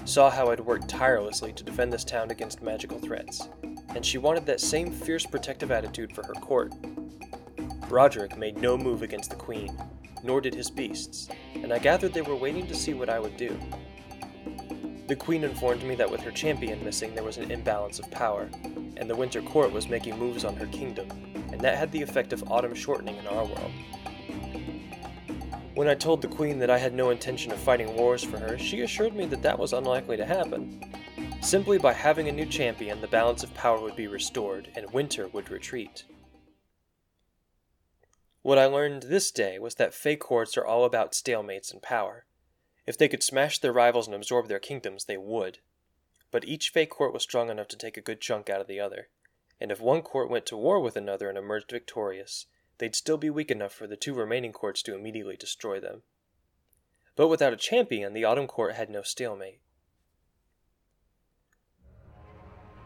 saw 0.05 0.31
how 0.31 0.49
I'd 0.49 0.61
worked 0.61 0.89
tirelessly 0.89 1.53
to 1.55 1.65
defend 1.65 1.93
this 1.93 2.05
town 2.05 2.31
against 2.31 2.63
magical 2.63 3.01
threats, 3.01 3.49
and 3.89 4.07
she 4.07 4.17
wanted 4.17 4.47
that 4.47 4.61
same 4.61 4.93
fierce 4.93 5.27
protective 5.27 5.73
attitude 5.73 6.15
for 6.15 6.25
her 6.25 6.35
court. 6.35 6.73
Broderick 7.89 8.39
made 8.39 8.59
no 8.59 8.79
move 8.79 9.03
against 9.03 9.31
the 9.31 9.37
Queen, 9.37 9.77
nor 10.23 10.41
did 10.41 10.55
his 10.55 10.71
beasts, 10.71 11.29
and 11.57 11.73
I 11.73 11.81
gathered 11.81 12.15
they 12.15 12.23
were 12.23 12.37
waiting 12.37 12.69
to 12.69 12.77
see 12.77 12.95
what 12.95 13.11
I 13.11 13.19
would 13.19 13.37
do. 13.37 13.59
The 15.09 15.17
Queen 15.17 15.43
informed 15.43 15.85
me 15.85 15.95
that 15.95 16.11
with 16.11 16.21
her 16.21 16.31
champion 16.31 16.85
missing, 16.85 17.15
there 17.15 17.25
was 17.25 17.39
an 17.39 17.51
imbalance 17.51 17.99
of 17.99 18.11
power, 18.11 18.51
and 18.99 19.09
the 19.09 19.17
Winter 19.17 19.41
Court 19.41 19.73
was 19.73 19.89
making 19.89 20.19
moves 20.19 20.45
on 20.45 20.55
her 20.57 20.67
kingdom, 20.67 21.09
and 21.51 21.59
that 21.63 21.79
had 21.79 21.91
the 21.93 22.03
effect 22.03 22.35
of 22.35 22.53
autumn 22.53 22.75
shortening 22.75 23.17
in 23.17 23.27
our 23.27 23.47
world. 23.47 23.73
When 25.75 25.89
I 25.89 25.95
told 25.95 26.21
the 26.21 26.29
Queen 26.29 26.59
that 26.59 26.69
I 26.69 26.77
had 26.77 26.93
no 26.93 27.09
intention 27.09 27.53
of 27.53 27.59
fighting 27.59 27.97
wars 27.97 28.23
for 28.23 28.37
her, 28.37 28.59
she 28.59 28.83
assured 28.83 29.15
me 29.15 29.25
that 29.25 29.41
that 29.41 29.59
was 29.59 29.73
unlikely 29.73 30.19
to 30.19 30.27
happen. 30.27 30.79
Simply 31.41 31.79
by 31.79 31.95
having 31.95 32.29
a 32.29 32.33
new 32.33 32.45
champion, 32.45 33.01
the 33.01 33.07
balance 33.07 33.43
of 33.43 33.55
power 33.55 33.81
would 33.81 33.97
be 33.97 34.09
restored, 34.09 34.69
and 34.77 34.93
winter 34.93 35.29
would 35.29 35.51
retreat. 35.51 36.05
What 38.43 38.59
I 38.59 38.67
learned 38.67 39.05
this 39.05 39.31
day 39.31 39.59
was 39.59 39.77
that 39.77 39.95
Fey 39.95 40.17
courts 40.17 40.59
are 40.59 40.67
all 40.67 40.85
about 40.85 41.13
stalemates 41.13 41.73
and 41.73 41.81
power. 41.81 42.27
If 42.89 42.97
they 42.97 43.09
could 43.09 43.23
smash 43.23 43.59
their 43.59 43.71
rivals 43.71 44.07
and 44.07 44.17
absorb 44.17 44.49
their 44.49 44.59
kingdoms, 44.59 45.05
they 45.05 45.19
would. 45.19 45.59
But 46.31 46.47
each 46.49 46.71
Fey 46.71 46.87
court 46.87 47.13
was 47.13 47.23
strong 47.23 47.51
enough 47.51 47.69
to 47.69 47.77
take 47.77 47.99
a 47.99 48.01
good 48.01 48.19
chunk 48.19 48.49
out 48.49 48.63
of 48.63 48.67
the 48.67 48.81
other, 48.81 49.09
and 49.61 49.71
if 49.71 49.79
one 49.79 50.01
court 50.01 50.31
went 50.31 50.47
to 50.47 50.57
war 50.57 50.81
with 50.81 50.97
another 50.97 51.29
and 51.29 51.37
emerged 51.37 51.71
victorious, 51.71 52.47
they'd 52.79 52.97
still 52.97 53.19
be 53.19 53.29
weak 53.29 53.51
enough 53.51 53.75
for 53.75 53.87
the 53.87 53.95
two 53.95 54.15
remaining 54.15 54.53
courts 54.55 54.81
to 54.85 54.95
immediately 54.95 55.37
destroy 55.37 55.79
them. 55.79 56.01
But 57.15 57.29
without 57.29 57.53
a 57.53 57.59
champion, 57.59 58.15
the 58.15 58.25
Autumn 58.25 58.47
Court 58.47 58.75
had 58.75 58.89
no 58.89 59.03
stalemate. 59.03 59.61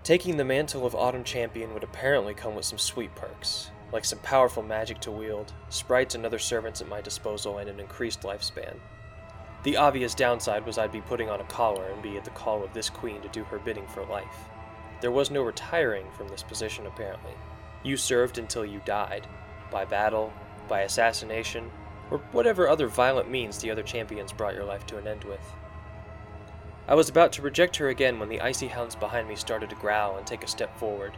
Taking 0.02 0.36
the 0.36 0.44
mantle 0.44 0.84
of 0.84 0.96
Autumn 0.96 1.22
Champion 1.22 1.74
would 1.74 1.84
apparently 1.84 2.34
come 2.34 2.56
with 2.56 2.64
some 2.64 2.78
sweet 2.78 3.14
perks, 3.14 3.70
like 3.92 4.04
some 4.04 4.18
powerful 4.18 4.64
magic 4.64 4.98
to 5.02 5.12
wield, 5.12 5.52
sprites 5.68 6.16
and 6.16 6.26
other 6.26 6.40
servants 6.40 6.80
at 6.80 6.88
my 6.88 7.00
disposal, 7.00 7.58
and 7.58 7.70
an 7.70 7.78
increased 7.78 8.22
lifespan. 8.22 8.80
The 9.62 9.76
obvious 9.76 10.14
downside 10.14 10.66
was 10.66 10.76
I'd 10.76 10.90
be 10.90 11.00
putting 11.00 11.30
on 11.30 11.40
a 11.40 11.44
collar 11.44 11.88
and 11.88 12.02
be 12.02 12.16
at 12.16 12.24
the 12.24 12.30
call 12.30 12.64
of 12.64 12.72
this 12.72 12.90
queen 12.90 13.20
to 13.22 13.28
do 13.28 13.44
her 13.44 13.58
bidding 13.58 13.86
for 13.86 14.04
life. 14.04 14.48
There 15.00 15.12
was 15.12 15.30
no 15.30 15.42
retiring 15.42 16.06
from 16.16 16.28
this 16.28 16.42
position, 16.42 16.86
apparently. 16.86 17.32
You 17.84 17.96
served 17.96 18.38
until 18.38 18.64
you 18.64 18.80
died, 18.84 19.26
by 19.70 19.84
battle, 19.84 20.32
by 20.68 20.80
assassination, 20.80 21.70
or 22.10 22.18
whatever 22.32 22.68
other 22.68 22.88
violent 22.88 23.30
means 23.30 23.58
the 23.58 23.70
other 23.70 23.82
champions 23.82 24.32
brought 24.32 24.54
your 24.54 24.64
life 24.64 24.84
to 24.86 24.98
an 24.98 25.06
end 25.06 25.24
with. 25.24 25.40
I 26.88 26.96
was 26.96 27.08
about 27.08 27.32
to 27.32 27.42
reject 27.42 27.76
her 27.76 27.88
again 27.88 28.18
when 28.18 28.28
the 28.28 28.40
icy 28.40 28.66
hounds 28.66 28.96
behind 28.96 29.28
me 29.28 29.36
started 29.36 29.70
to 29.70 29.76
growl 29.76 30.16
and 30.16 30.26
take 30.26 30.42
a 30.42 30.48
step 30.48 30.76
forward. 30.76 31.16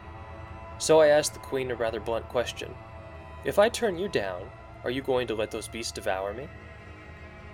So 0.78 1.00
I 1.00 1.08
asked 1.08 1.32
the 1.32 1.40
queen 1.40 1.70
a 1.70 1.74
rather 1.74 2.00
blunt 2.00 2.28
question 2.28 2.74
If 3.44 3.58
I 3.58 3.70
turn 3.70 3.98
you 3.98 4.08
down, 4.08 4.50
are 4.84 4.90
you 4.90 5.00
going 5.00 5.26
to 5.28 5.34
let 5.34 5.50
those 5.50 5.68
beasts 5.68 5.92
devour 5.92 6.34
me? 6.34 6.48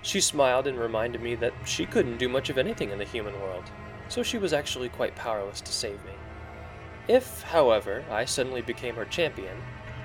She 0.03 0.21
smiled 0.21 0.67
and 0.67 0.79
reminded 0.79 1.21
me 1.21 1.35
that 1.37 1.53
she 1.65 1.85
couldn't 1.85 2.19
do 2.19 2.29
much 2.29 2.49
of 2.49 2.59
anything 2.59 2.91
in 2.91 2.99
the 2.99 3.05
human 3.05 3.39
world, 3.41 3.65
so 4.09 4.23
she 4.23 4.39
was 4.39 4.53
actually 4.53 4.89
quite 4.89 5.15
powerless 5.15 5.61
to 5.61 5.73
save 5.73 6.05
me. 6.05 6.13
If, 7.07 7.43
however, 7.43 8.05
I 8.11 8.25
suddenly 8.25 8.63
became 8.63 8.95
her 8.95 9.05
champion, 9.05 9.57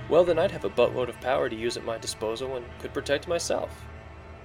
well, 0.10 0.24
then 0.24 0.38
I'd 0.38 0.52
have 0.52 0.66
a 0.66 0.70
buttload 0.70 1.10
of 1.10 1.20
power 1.22 1.50
to 1.50 1.56
use 1.56 1.78
at 1.78 1.86
my 1.86 1.98
disposal 1.98 2.56
and 2.56 2.66
could 2.80 2.94
protect 2.94 3.28
myself. 3.28 3.86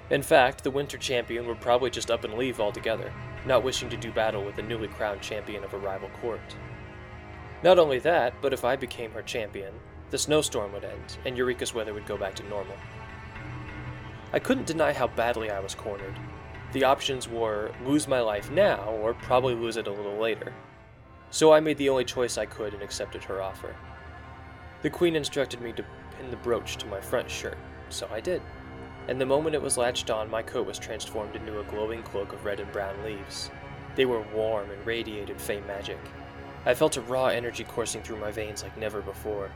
In 0.09 0.23
fact, 0.23 0.65
the 0.65 0.71
Winter 0.71 0.99
Champion 0.99 1.47
would 1.47 1.61
probably 1.61 1.91
just 1.91 2.11
up 2.11 2.25
and 2.25 2.35
leave 2.35 2.61
altogether, 2.61 3.13
not 3.47 3.63
wishing 3.63 3.89
to 3.91 3.97
do 3.97 4.11
battle 4.11 4.45
with 4.45 4.57
the 4.57 4.63
newly 4.63 4.89
crowned 4.89 5.21
champion 5.21 5.63
of 5.63 5.75
a 5.75 5.79
rival 5.79 6.09
court. 6.21 6.57
Not 7.63 7.79
only 7.79 7.99
that, 8.01 8.35
but 8.41 8.53
if 8.53 8.65
I 8.65 8.77
became 8.77 9.13
her 9.13 9.23
champion, 9.23 9.75
the 10.11 10.19
snowstorm 10.19 10.73
would 10.73 10.85
end, 10.85 11.19
and 11.25 11.37
Eureka's 11.37 11.75
weather 11.75 11.95
would 11.95 12.07
go 12.07 12.17
back 12.17 12.35
to 12.37 12.49
normal. 12.49 12.77
I 14.33 14.39
couldn't 14.39 14.67
deny 14.67 14.93
how 14.93 15.09
badly 15.09 15.51
I 15.51 15.61
was 15.61 15.75
cornered. 15.75 16.15
The 16.73 16.85
options 16.85 17.29
were 17.29 17.73
lose 17.85 18.07
my 18.07 18.21
life 18.21 18.51
now, 18.51 18.85
or 19.03 19.15
probably 19.15 19.55
lose 19.55 19.77
it 19.77 19.89
a 19.89 19.93
little 19.93 20.19
later. 20.19 20.53
So 21.31 21.53
I 21.53 21.59
made 21.61 21.79
the 21.79 21.89
only 21.89 22.05
choice 22.05 22.39
I 22.39 22.47
could 22.47 22.73
and 22.73 22.83
accepted 22.83 23.25
her 23.25 23.43
offer. 23.43 23.75
The 24.83 24.91
queen 24.91 25.17
instructed 25.17 25.61
me 25.61 25.73
to 25.73 25.85
pin 26.17 26.31
the 26.31 26.37
brooch 26.37 26.77
to 26.77 26.87
my 26.87 27.01
front 27.01 27.29
shirt, 27.29 27.59
so 27.89 28.09
I 28.13 28.21
did. 28.21 28.41
And 29.09 29.21
the 29.21 29.27
moment 29.27 29.57
it 29.57 29.63
was 29.63 29.77
latched 29.77 30.11
on, 30.11 30.31
my 30.31 30.43
coat 30.43 30.67
was 30.67 30.79
transformed 30.79 31.35
into 31.35 31.59
a 31.59 31.65
glowing 31.65 32.03
cloak 32.05 32.33
of 32.33 32.45
red 32.45 32.61
and 32.61 32.71
brown 32.71 33.03
leaves. 33.05 33.51
They 33.97 34.05
were 34.05 34.23
warm 34.33 34.71
and 34.71 34.87
radiated 34.87 35.41
fey 35.41 35.61
magic. 35.63 35.99
I 36.65 36.75
felt 36.75 36.97
a 36.97 37.01
raw 37.01 37.27
energy 37.27 37.65
coursing 37.65 38.03
through 38.03 38.21
my 38.21 38.31
veins 38.31 38.63
like 38.63 38.77
never 38.79 39.01
before. 39.01 39.51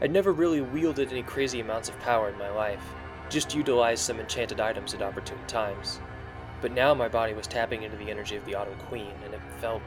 I'd 0.00 0.12
never 0.12 0.32
really 0.32 0.60
wielded 0.60 1.10
any 1.10 1.22
crazy 1.22 1.60
amounts 1.60 1.88
of 1.88 1.98
power 2.00 2.28
in 2.28 2.38
my 2.38 2.50
life, 2.50 2.84
just 3.30 3.54
utilized 3.54 4.02
some 4.02 4.20
enchanted 4.20 4.60
items 4.60 4.92
at 4.92 5.00
opportune 5.00 5.38
times. 5.46 6.00
But 6.60 6.72
now 6.72 6.92
my 6.92 7.08
body 7.08 7.32
was 7.32 7.46
tapping 7.46 7.84
into 7.84 7.96
the 7.96 8.10
energy 8.10 8.36
of 8.36 8.44
the 8.44 8.54
Autumn 8.54 8.78
Queen, 8.80 9.12
and 9.24 9.32
it 9.32 9.40
felt 9.60 9.80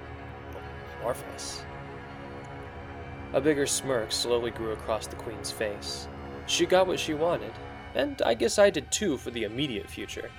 marvelous. 1.03 1.63
A 3.33 3.41
bigger 3.41 3.67
smirk 3.67 4.11
slowly 4.11 4.51
grew 4.51 4.71
across 4.71 5.05
the 5.05 5.15
Queen's 5.17 5.51
face. 5.51 6.07
She 6.47 6.65
got 6.65 6.87
what 6.87 6.99
she 6.99 7.13
wanted, 7.13 7.51
and 7.93 8.21
I 8.23 8.33
guess 8.33 8.57
I 8.57 8.69
did 8.69 8.91
too 8.91 9.17
for 9.17 9.29
the 9.29 9.43
immediate 9.43 9.89
future. 9.89 10.31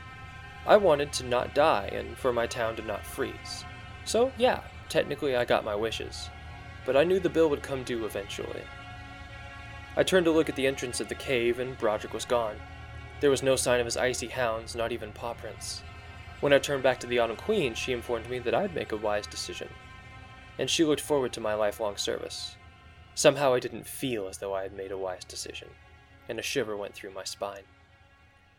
I 0.67 0.77
wanted 0.79 1.12
to 1.14 1.27
not 1.27 1.55
die 1.55 1.90
and 1.93 2.17
for 2.17 2.33
my 2.33 2.47
town 2.47 2.77
to 2.77 2.83
not 2.83 3.05
freeze. 3.05 3.64
So, 4.05 4.33
yeah, 4.38 4.61
technically 4.88 5.37
I 5.37 5.45
got 5.45 5.64
my 5.64 5.75
wishes. 5.75 6.31
But 6.87 6.97
I 6.97 7.05
knew 7.05 7.21
the 7.21 7.29
bill 7.29 7.51
would 7.51 7.62
come 7.62 7.83
due 7.83 8.07
eventually. 8.07 8.62
I 9.97 10.03
turned 10.03 10.25
to 10.25 10.33
look 10.33 10.49
at 10.49 10.57
the 10.57 10.67
entrance 10.67 11.01
of 11.01 11.09
the 11.09 11.14
cave, 11.14 11.59
and 11.59 11.79
Broderick 11.79 12.14
was 12.14 12.25
gone. 12.25 12.57
There 13.20 13.31
was 13.31 13.42
no 13.42 13.57
sign 13.57 13.81
of 13.81 13.87
his 13.87 13.96
icy 13.96 14.29
hounds, 14.29 14.74
not 14.74 14.92
even 14.92 15.12
paw 15.12 15.35
prints. 15.35 15.83
When 16.40 16.53
I 16.53 16.59
turned 16.59 16.83
back 16.83 17.00
to 17.00 17.07
the 17.07 17.18
Autumn 17.18 17.37
Queen, 17.37 17.74
she 17.74 17.92
informed 17.92 18.29
me 18.29 18.38
that 18.40 18.55
I'd 18.55 18.74
make 18.74 18.92
a 18.92 18.96
wise 18.96 19.27
decision. 19.27 19.68
And 20.59 20.68
she 20.68 20.85
looked 20.85 21.00
forward 21.00 21.33
to 21.33 21.40
my 21.40 21.55
lifelong 21.55 21.96
service. 21.96 22.57
Somehow 23.14 23.55
I 23.55 23.61
didn't 23.61 23.87
feel 23.87 24.29
as 24.29 24.38
though 24.38 24.55
I 24.55 24.62
had 24.62 24.72
made 24.72 24.90
a 24.90 24.98
wise 24.98 25.24
decision, 25.24 25.68
and 26.29 26.38
a 26.38 26.42
shiver 26.42 26.77
went 26.77 26.94
through 26.94 27.12
my 27.12 27.24
spine. 27.24 27.62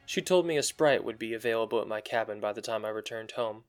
She 0.05 0.21
told 0.21 0.45
me 0.45 0.57
a 0.57 0.63
sprite 0.63 1.03
would 1.03 1.19
be 1.19 1.33
available 1.33 1.81
at 1.81 1.87
my 1.87 1.99
cabin 1.99 2.39
by 2.39 2.53
the 2.53 2.61
time 2.61 2.85
I 2.85 2.89
returned 2.89 3.31
home. 3.31 3.63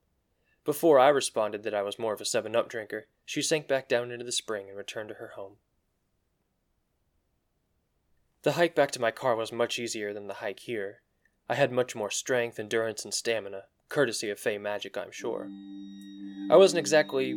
Before 0.63 0.99
I 0.99 1.09
responded 1.09 1.63
that 1.63 1.73
I 1.73 1.81
was 1.81 1.99
more 1.99 2.13
of 2.13 2.21
a 2.21 2.25
7 2.25 2.55
Up 2.55 2.69
drinker, 2.69 3.07
she 3.25 3.41
sank 3.41 3.67
back 3.67 3.87
down 3.87 4.11
into 4.11 4.25
the 4.25 4.31
spring 4.31 4.69
and 4.69 4.77
returned 4.77 5.09
to 5.09 5.15
her 5.15 5.33
home. 5.35 5.57
The 8.43 8.53
hike 8.53 8.75
back 8.75 8.91
to 8.91 9.01
my 9.01 9.11
car 9.11 9.35
was 9.35 9.51
much 9.51 9.79
easier 9.79 10.13
than 10.13 10.27
the 10.27 10.35
hike 10.35 10.59
here. 10.59 11.01
I 11.49 11.55
had 11.55 11.71
much 11.71 11.95
more 11.95 12.11
strength, 12.11 12.59
endurance, 12.59 13.03
and 13.03 13.13
stamina, 13.13 13.63
courtesy 13.89 14.29
of 14.29 14.39
Fey 14.39 14.57
magic, 14.59 14.95
I'm 14.95 15.11
sure. 15.11 15.49
I 16.51 16.55
wasn't 16.55 16.79
exactly 16.79 17.31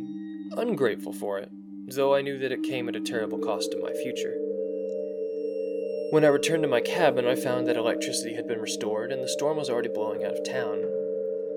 ungrateful 0.55 1.11
for 1.11 1.39
it, 1.39 1.49
though 1.87 2.13
I 2.13 2.21
knew 2.21 2.37
that 2.37 2.51
it 2.51 2.63
came 2.63 2.87
at 2.87 2.95
a 2.95 3.01
terrible 3.01 3.39
cost 3.39 3.71
to 3.71 3.79
my 3.79 3.93
future. 3.93 4.35
When 6.11 6.23
I 6.23 6.27
returned 6.27 6.63
to 6.63 6.69
my 6.69 6.81
cabin, 6.81 7.25
I 7.25 7.35
found 7.35 7.67
that 7.67 7.77
electricity 7.77 8.35
had 8.35 8.47
been 8.47 8.61
restored 8.61 9.11
and 9.11 9.23
the 9.23 9.29
storm 9.29 9.57
was 9.57 9.69
already 9.69 9.89
blowing 9.89 10.23
out 10.23 10.37
of 10.37 10.45
town. 10.45 10.83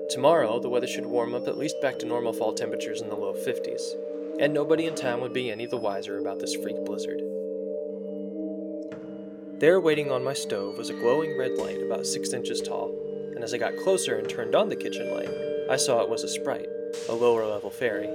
Tomorrow, 0.09 0.59
the 0.59 0.69
weather 0.69 0.87
should 0.87 1.05
warm 1.05 1.35
up 1.35 1.47
at 1.47 1.57
least 1.57 1.81
back 1.81 1.99
to 1.99 2.05
normal 2.05 2.33
fall 2.33 2.53
temperatures 2.53 3.01
in 3.01 3.09
the 3.09 3.15
low 3.15 3.33
50s, 3.33 3.81
and 4.39 4.53
nobody 4.53 4.85
in 4.85 4.95
town 4.95 5.21
would 5.21 5.33
be 5.33 5.51
any 5.51 5.65
the 5.65 5.77
wiser 5.77 6.17
about 6.17 6.39
this 6.39 6.55
freak 6.55 6.83
blizzard. 6.85 7.21
There, 9.65 9.79
waiting 9.79 10.11
on 10.11 10.23
my 10.23 10.33
stove, 10.33 10.77
was 10.77 10.91
a 10.91 10.93
glowing 10.93 11.35
red 11.35 11.53
light 11.53 11.81
about 11.81 12.05
six 12.05 12.33
inches 12.33 12.61
tall, 12.61 12.93
and 13.33 13.43
as 13.43 13.51
I 13.51 13.57
got 13.57 13.75
closer 13.77 14.15
and 14.19 14.29
turned 14.29 14.53
on 14.53 14.69
the 14.69 14.75
kitchen 14.75 15.11
light, 15.11 15.31
I 15.71 15.75
saw 15.75 16.01
it 16.01 16.09
was 16.09 16.23
a 16.23 16.27
sprite, 16.27 16.69
a 17.09 17.13
lower 17.13 17.47
level 17.47 17.71
fairy. 17.71 18.07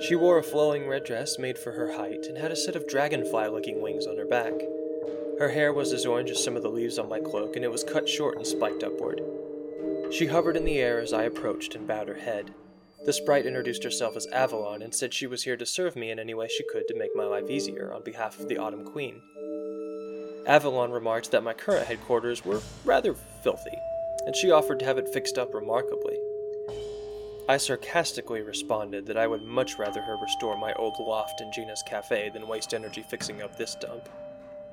She 0.00 0.14
wore 0.14 0.38
a 0.38 0.42
flowing 0.42 0.88
red 0.88 1.04
dress 1.04 1.38
made 1.38 1.58
for 1.58 1.72
her 1.72 1.92
height 1.92 2.24
and 2.24 2.38
had 2.38 2.50
a 2.50 2.56
set 2.56 2.74
of 2.74 2.88
dragonfly 2.88 3.48
looking 3.48 3.82
wings 3.82 4.06
on 4.06 4.16
her 4.16 4.24
back. 4.24 4.54
Her 5.38 5.50
hair 5.50 5.74
was 5.74 5.92
as 5.92 6.06
orange 6.06 6.30
as 6.30 6.42
some 6.42 6.56
of 6.56 6.62
the 6.62 6.70
leaves 6.70 6.98
on 6.98 7.10
my 7.10 7.20
cloak, 7.20 7.54
and 7.54 7.62
it 7.62 7.70
was 7.70 7.84
cut 7.84 8.08
short 8.08 8.38
and 8.38 8.46
spiked 8.46 8.82
upward. 8.82 9.20
She 10.10 10.28
hovered 10.28 10.56
in 10.56 10.64
the 10.64 10.78
air 10.78 11.00
as 11.00 11.12
I 11.12 11.24
approached 11.24 11.74
and 11.74 11.86
bowed 11.86 12.08
her 12.08 12.14
head. 12.14 12.54
The 13.04 13.12
sprite 13.12 13.44
introduced 13.44 13.84
herself 13.84 14.16
as 14.16 14.26
Avalon 14.28 14.80
and 14.80 14.94
said 14.94 15.12
she 15.12 15.26
was 15.26 15.42
here 15.42 15.58
to 15.58 15.66
serve 15.66 15.96
me 15.96 16.10
in 16.10 16.18
any 16.18 16.32
way 16.32 16.48
she 16.48 16.64
could 16.64 16.88
to 16.88 16.96
make 16.96 17.14
my 17.14 17.24
life 17.24 17.50
easier 17.50 17.92
on 17.92 18.02
behalf 18.02 18.40
of 18.40 18.48
the 18.48 18.56
Autumn 18.56 18.86
Queen. 18.86 19.20
Avalon 20.46 20.90
remarked 20.90 21.30
that 21.30 21.42
my 21.42 21.52
current 21.52 21.86
headquarters 21.86 22.44
were 22.44 22.60
rather 22.84 23.14
filthy, 23.42 23.78
and 24.26 24.34
she 24.34 24.50
offered 24.50 24.78
to 24.80 24.84
have 24.84 24.98
it 24.98 25.12
fixed 25.12 25.38
up 25.38 25.54
remarkably. 25.54 26.16
I 27.48 27.56
sarcastically 27.56 28.42
responded 28.42 29.06
that 29.06 29.16
I 29.16 29.26
would 29.26 29.42
much 29.42 29.78
rather 29.78 30.02
her 30.02 30.16
restore 30.16 30.58
my 30.58 30.74
old 30.74 30.94
loft 30.98 31.40
in 31.40 31.50
Gina's 31.50 31.82
cafe 31.86 32.28
than 32.28 32.46
waste 32.46 32.74
energy 32.74 33.02
fixing 33.02 33.40
up 33.40 33.56
this 33.56 33.74
dump. 33.74 34.08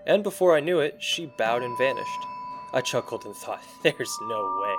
And 0.05 0.23
before 0.23 0.55
I 0.55 0.59
knew 0.59 0.79
it, 0.79 1.01
she 1.01 1.25
bowed 1.37 1.63
and 1.63 1.77
vanished. 1.77 2.25
I 2.73 2.81
chuckled 2.81 3.25
and 3.25 3.35
thought, 3.35 3.63
there's 3.83 4.17
no 4.23 4.59
way. 4.61 4.75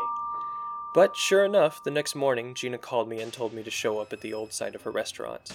But 0.95 1.17
sure 1.17 1.45
enough, 1.45 1.83
the 1.85 1.91
next 1.91 2.15
morning, 2.15 2.55
Gina 2.55 2.79
called 2.79 3.09
me 3.09 3.21
and 3.21 3.33
told 3.33 3.53
me 3.53 3.63
to 3.63 3.71
show 3.71 3.99
up 3.99 4.13
at 4.13 4.21
the 4.21 4.35
old 4.35 4.53
site 4.53 4.75
of 4.75 4.83
her 4.83 4.91
restaurant. 4.91 5.53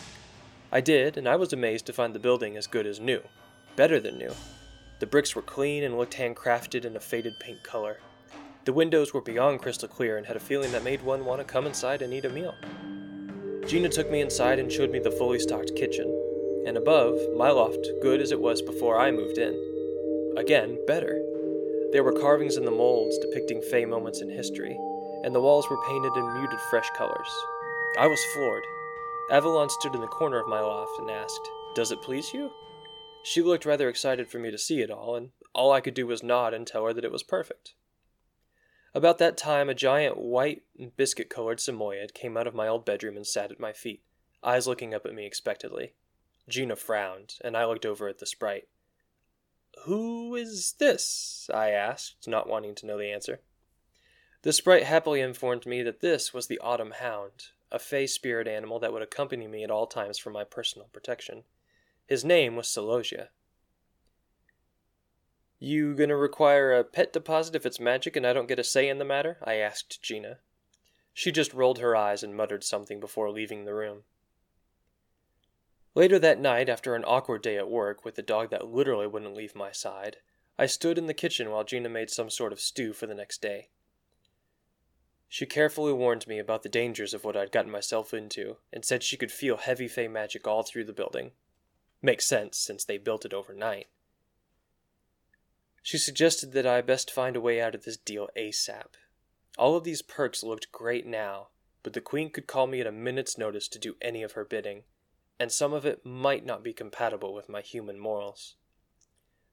I 0.71 0.81
did, 0.81 1.17
and 1.17 1.27
I 1.27 1.35
was 1.35 1.53
amazed 1.53 1.85
to 1.87 1.93
find 1.93 2.15
the 2.15 2.19
building 2.19 2.57
as 2.57 2.65
good 2.65 2.87
as 2.87 2.99
new. 2.99 3.21
Better 3.75 3.99
than 3.99 4.17
new. 4.17 4.33
The 5.01 5.07
bricks 5.07 5.35
were 5.35 5.41
clean 5.41 5.83
and 5.83 5.97
looked 5.97 6.15
handcrafted 6.15 6.85
in 6.85 6.95
a 6.95 6.99
faded 6.99 7.39
pink 7.39 7.63
color. 7.63 7.97
The 8.65 8.71
windows 8.71 9.15
were 9.15 9.21
beyond 9.21 9.59
crystal 9.59 9.87
clear 9.87 10.15
and 10.15 10.27
had 10.27 10.35
a 10.35 10.39
feeling 10.39 10.71
that 10.73 10.83
made 10.83 11.01
one 11.01 11.25
want 11.25 11.41
to 11.41 11.43
come 11.43 11.65
inside 11.65 12.03
and 12.03 12.13
eat 12.13 12.25
a 12.25 12.29
meal. 12.29 12.53
Gina 13.65 13.89
took 13.89 14.11
me 14.11 14.21
inside 14.21 14.59
and 14.59 14.71
showed 14.71 14.91
me 14.91 14.99
the 14.99 15.09
fully 15.09 15.39
stocked 15.39 15.75
kitchen, 15.75 16.05
and 16.67 16.77
above, 16.77 17.17
my 17.35 17.49
loft, 17.49 17.83
good 18.03 18.21
as 18.21 18.31
it 18.31 18.39
was 18.39 18.61
before 18.61 18.99
I 18.99 19.09
moved 19.09 19.39
in. 19.39 20.35
Again, 20.37 20.77
better. 20.85 21.19
There 21.91 22.03
were 22.03 22.21
carvings 22.21 22.57
in 22.57 22.63
the 22.63 22.69
molds 22.69 23.17
depicting 23.17 23.63
Fey 23.63 23.85
moments 23.85 24.21
in 24.21 24.29
history, 24.29 24.77
and 25.23 25.33
the 25.33 25.41
walls 25.41 25.67
were 25.67 25.83
painted 25.87 26.15
in 26.15 26.33
muted 26.35 26.59
fresh 26.69 26.91
colors. 26.95 27.45
I 27.97 28.05
was 28.05 28.23
floored. 28.35 28.63
Avalon 29.31 29.71
stood 29.71 29.95
in 29.95 30.01
the 30.01 30.07
corner 30.07 30.37
of 30.37 30.47
my 30.47 30.59
loft 30.59 30.99
and 30.99 31.09
asked, 31.09 31.49
Does 31.73 31.91
it 31.91 32.03
please 32.03 32.31
you? 32.35 32.51
She 33.23 33.41
looked 33.41 33.65
rather 33.65 33.87
excited 33.87 34.27
for 34.27 34.39
me 34.39 34.51
to 34.51 34.57
see 34.57 34.81
it 34.81 34.89
all, 34.89 35.15
and 35.15 35.31
all 35.53 35.71
I 35.71 35.81
could 35.81 35.93
do 35.93 36.07
was 36.07 36.23
nod 36.23 36.53
and 36.53 36.65
tell 36.65 36.85
her 36.85 36.93
that 36.93 37.05
it 37.05 37.11
was 37.11 37.23
perfect. 37.23 37.75
About 38.93 39.19
that 39.19 39.37
time, 39.37 39.69
a 39.69 39.73
giant 39.73 40.17
white 40.17 40.63
biscuit 40.97 41.29
colored 41.29 41.59
Samoyed 41.59 42.13
came 42.13 42.35
out 42.35 42.47
of 42.47 42.55
my 42.55 42.67
old 42.67 42.83
bedroom 42.83 43.15
and 43.15 43.25
sat 43.25 43.51
at 43.51 43.59
my 43.59 43.71
feet, 43.71 44.03
eyes 44.43 44.67
looking 44.67 44.93
up 44.93 45.05
at 45.05 45.13
me 45.13 45.25
expectantly. 45.25 45.93
Gina 46.49 46.75
frowned, 46.75 47.35
and 47.41 47.55
I 47.55 47.65
looked 47.65 47.85
over 47.85 48.07
at 48.07 48.19
the 48.19 48.25
sprite. 48.25 48.67
Who 49.85 50.35
is 50.35 50.73
this? 50.79 51.49
I 51.53 51.69
asked, 51.69 52.27
not 52.27 52.49
wanting 52.49 52.75
to 52.75 52.85
know 52.85 52.97
the 52.97 53.11
answer. 53.11 53.39
The 54.41 54.51
sprite 54.51 54.83
happily 54.83 55.21
informed 55.21 55.65
me 55.65 55.83
that 55.83 56.01
this 56.01 56.33
was 56.33 56.47
the 56.47 56.59
Autumn 56.59 56.93
Hound, 56.99 57.49
a 57.71 57.79
fey 57.79 58.07
spirit 58.07 58.47
animal 58.47 58.79
that 58.79 58.91
would 58.91 59.03
accompany 59.03 59.47
me 59.47 59.63
at 59.63 59.71
all 59.71 59.87
times 59.87 60.17
for 60.17 60.31
my 60.31 60.43
personal 60.43 60.89
protection. 60.91 61.43
His 62.11 62.25
name 62.25 62.57
was 62.57 62.67
Celosia. 62.67 63.29
You 65.59 65.95
gonna 65.95 66.17
require 66.17 66.73
a 66.73 66.83
pet 66.83 67.13
deposit 67.13 67.55
if 67.55 67.65
it's 67.65 67.79
magic 67.79 68.17
and 68.17 68.27
I 68.27 68.33
don't 68.33 68.49
get 68.49 68.59
a 68.59 68.65
say 68.65 68.89
in 68.89 68.97
the 68.97 69.05
matter? 69.05 69.37
I 69.41 69.53
asked 69.55 70.03
Gina. 70.03 70.39
She 71.13 71.31
just 71.31 71.53
rolled 71.53 71.79
her 71.79 71.95
eyes 71.95 72.21
and 72.21 72.35
muttered 72.35 72.65
something 72.65 72.99
before 72.99 73.31
leaving 73.31 73.63
the 73.63 73.73
room. 73.73 74.03
Later 75.95 76.19
that 76.19 76.37
night, 76.37 76.67
after 76.67 76.95
an 76.95 77.05
awkward 77.07 77.43
day 77.43 77.57
at 77.57 77.69
work 77.69 78.03
with 78.03 78.15
the 78.15 78.21
dog 78.21 78.49
that 78.49 78.67
literally 78.67 79.07
wouldn't 79.07 79.37
leave 79.37 79.55
my 79.55 79.71
side, 79.71 80.17
I 80.59 80.65
stood 80.65 80.97
in 80.97 81.07
the 81.07 81.13
kitchen 81.13 81.49
while 81.49 81.63
Gina 81.63 81.87
made 81.87 82.09
some 82.09 82.29
sort 82.29 82.51
of 82.51 82.59
stew 82.59 82.91
for 82.91 83.07
the 83.07 83.15
next 83.15 83.41
day. 83.41 83.69
She 85.29 85.45
carefully 85.45 85.93
warned 85.93 86.27
me 86.27 86.39
about 86.39 86.63
the 86.63 86.67
dangers 86.67 87.13
of 87.13 87.23
what 87.23 87.37
I'd 87.37 87.53
gotten 87.53 87.71
myself 87.71 88.13
into, 88.13 88.57
and 88.73 88.83
said 88.83 89.01
she 89.01 89.15
could 89.15 89.31
feel 89.31 89.55
heavy 89.55 89.87
fey 89.87 90.09
magic 90.09 90.45
all 90.45 90.63
through 90.63 90.83
the 90.83 90.91
building. 90.91 91.31
Makes 92.01 92.25
sense, 92.25 92.57
since 92.57 92.83
they 92.83 92.97
built 92.97 93.25
it 93.25 93.33
overnight. 93.33 93.87
She 95.83 95.97
suggested 95.97 96.51
that 96.53 96.65
I 96.65 96.81
best 96.81 97.11
find 97.11 97.35
a 97.35 97.41
way 97.41 97.61
out 97.61 97.75
of 97.75 97.83
this 97.83 97.97
deal 97.97 98.29
ASAP. 98.37 98.95
All 99.57 99.75
of 99.75 99.83
these 99.83 100.01
perks 100.01 100.43
looked 100.43 100.71
great 100.71 101.05
now, 101.05 101.47
but 101.83 101.93
the 101.93 102.01
Queen 102.01 102.29
could 102.29 102.47
call 102.47 102.67
me 102.67 102.79
at 102.81 102.87
a 102.87 102.91
minute's 102.91 103.37
notice 103.37 103.67
to 103.69 103.79
do 103.79 103.95
any 104.01 104.23
of 104.23 104.33
her 104.33 104.45
bidding, 104.45 104.83
and 105.39 105.51
some 105.51 105.73
of 105.73 105.85
it 105.85 106.05
might 106.05 106.45
not 106.45 106.63
be 106.63 106.73
compatible 106.73 107.33
with 107.33 107.49
my 107.49 107.61
human 107.61 107.99
morals. 107.99 108.55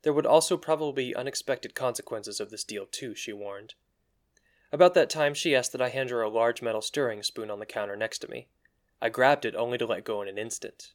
There 0.02 0.12
would 0.12 0.26
also 0.26 0.56
probably 0.56 1.06
be 1.06 1.16
unexpected 1.16 1.74
consequences 1.74 2.40
of 2.40 2.50
this 2.50 2.64
deal, 2.64 2.86
too, 2.86 3.14
she 3.14 3.32
warned. 3.32 3.74
About 4.70 4.94
that 4.94 5.10
time, 5.10 5.34
she 5.34 5.56
asked 5.56 5.72
that 5.72 5.82
I 5.82 5.88
hand 5.88 6.10
her 6.10 6.22
a 6.22 6.28
large 6.28 6.62
metal 6.62 6.82
stirring 6.82 7.22
spoon 7.22 7.50
on 7.50 7.58
the 7.58 7.66
counter 7.66 7.96
next 7.96 8.18
to 8.18 8.28
me. 8.28 8.48
I 9.00 9.08
grabbed 9.08 9.44
it 9.44 9.56
only 9.56 9.78
to 9.78 9.86
let 9.86 10.04
go 10.04 10.20
in 10.22 10.28
an 10.28 10.38
instant. 10.38 10.92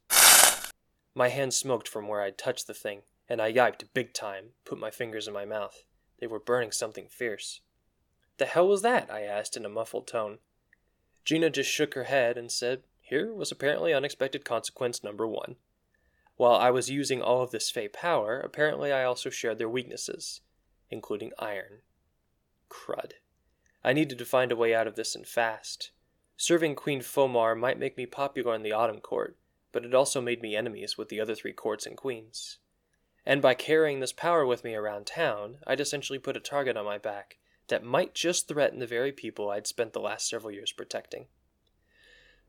My 1.16 1.30
hand 1.30 1.54
smoked 1.54 1.88
from 1.88 2.08
where 2.08 2.22
I'd 2.22 2.38
touched 2.38 2.68
the 2.68 2.74
thing, 2.74 3.04
and 3.30 3.42
I 3.42 3.52
yiped 3.52 3.94
big 3.94 4.14
time, 4.14 4.50
put 4.66 4.80
my 4.80 4.90
fingers 4.90 5.28
in 5.28 5.34
my 5.34 5.46
mouth. 5.46 5.84
They 6.20 6.28
were 6.28 6.40
burning 6.40 6.72
something 6.72 7.08
fierce. 7.08 7.62
The 8.38 8.46
hell 8.46 8.68
was 8.68 8.82
that? 8.82 9.12
I 9.12 9.22
asked 9.22 9.56
in 9.56 9.66
a 9.66 9.70
muffled 9.70 10.08
tone. 10.08 10.40
Gina 11.24 11.50
just 11.50 11.70
shook 11.70 11.94
her 11.94 12.06
head 12.06 12.38
and 12.38 12.52
said, 12.52 12.84
Here 13.02 13.34
was 13.34 13.52
apparently 13.52 13.94
unexpected 13.94 14.44
consequence 14.44 15.04
number 15.04 15.28
one. 15.28 15.58
While 16.36 16.56
I 16.56 16.72
was 16.72 16.90
using 16.90 17.22
all 17.22 17.44
of 17.44 17.52
this 17.52 17.70
Fey 17.70 17.88
power, 17.88 18.40
apparently 18.40 18.92
I 18.92 19.04
also 19.04 19.30
shared 19.30 19.60
their 19.60 19.70
weaknesses, 19.70 20.42
including 20.90 21.32
iron. 21.38 21.82
Crud. 22.70 23.14
I 23.84 23.94
needed 23.94 24.18
to 24.18 24.26
find 24.26 24.52
a 24.52 24.56
way 24.56 24.74
out 24.74 24.88
of 24.88 24.96
this 24.96 25.16
and 25.16 25.28
fast. 25.28 25.92
Serving 26.38 26.76
Queen 26.76 27.02
Fomar 27.02 27.56
might 27.56 27.78
make 27.78 27.98
me 27.98 28.06
popular 28.06 28.56
in 28.56 28.64
the 28.64 28.72
Autumn 28.72 29.00
Court, 29.00 29.38
but 29.74 29.84
it 29.84 29.94
also 29.94 30.22
made 30.22 30.42
me 30.42 30.56
enemies 30.56 30.98
with 30.98 31.10
the 31.10 31.20
other 31.20 31.36
three 31.36 31.52
courts 31.52 31.86
and 31.86 31.98
queens 31.98 32.60
and 33.26 33.42
by 33.42 33.54
carrying 33.54 34.00
this 34.00 34.12
power 34.12 34.46
with 34.46 34.64
me 34.64 34.76
around 34.76 35.06
town, 35.06 35.58
I'd 35.66 35.80
essentially 35.80 36.20
put 36.20 36.36
a 36.36 36.42
target 36.42 36.76
on 36.76 36.86
my 36.86 36.98
back 36.98 37.38
that 37.68 37.84
might 37.84 38.14
just 38.14 38.48
threaten 38.48 38.80
the 38.80 38.88
very 38.88 39.12
people 39.12 39.50
I'd 39.50 39.68
spent 39.68 39.94
the 39.94 40.02
last 40.02 40.28
several 40.28 40.52
years 40.52 40.74
protecting. 40.74 41.28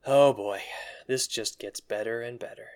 Oh 0.05 0.33
boy, 0.33 0.63
this 1.07 1.29
just 1.29 1.59
gets 1.59 1.81
better 1.81 2.21
and 2.21 2.39
better. 2.39 2.69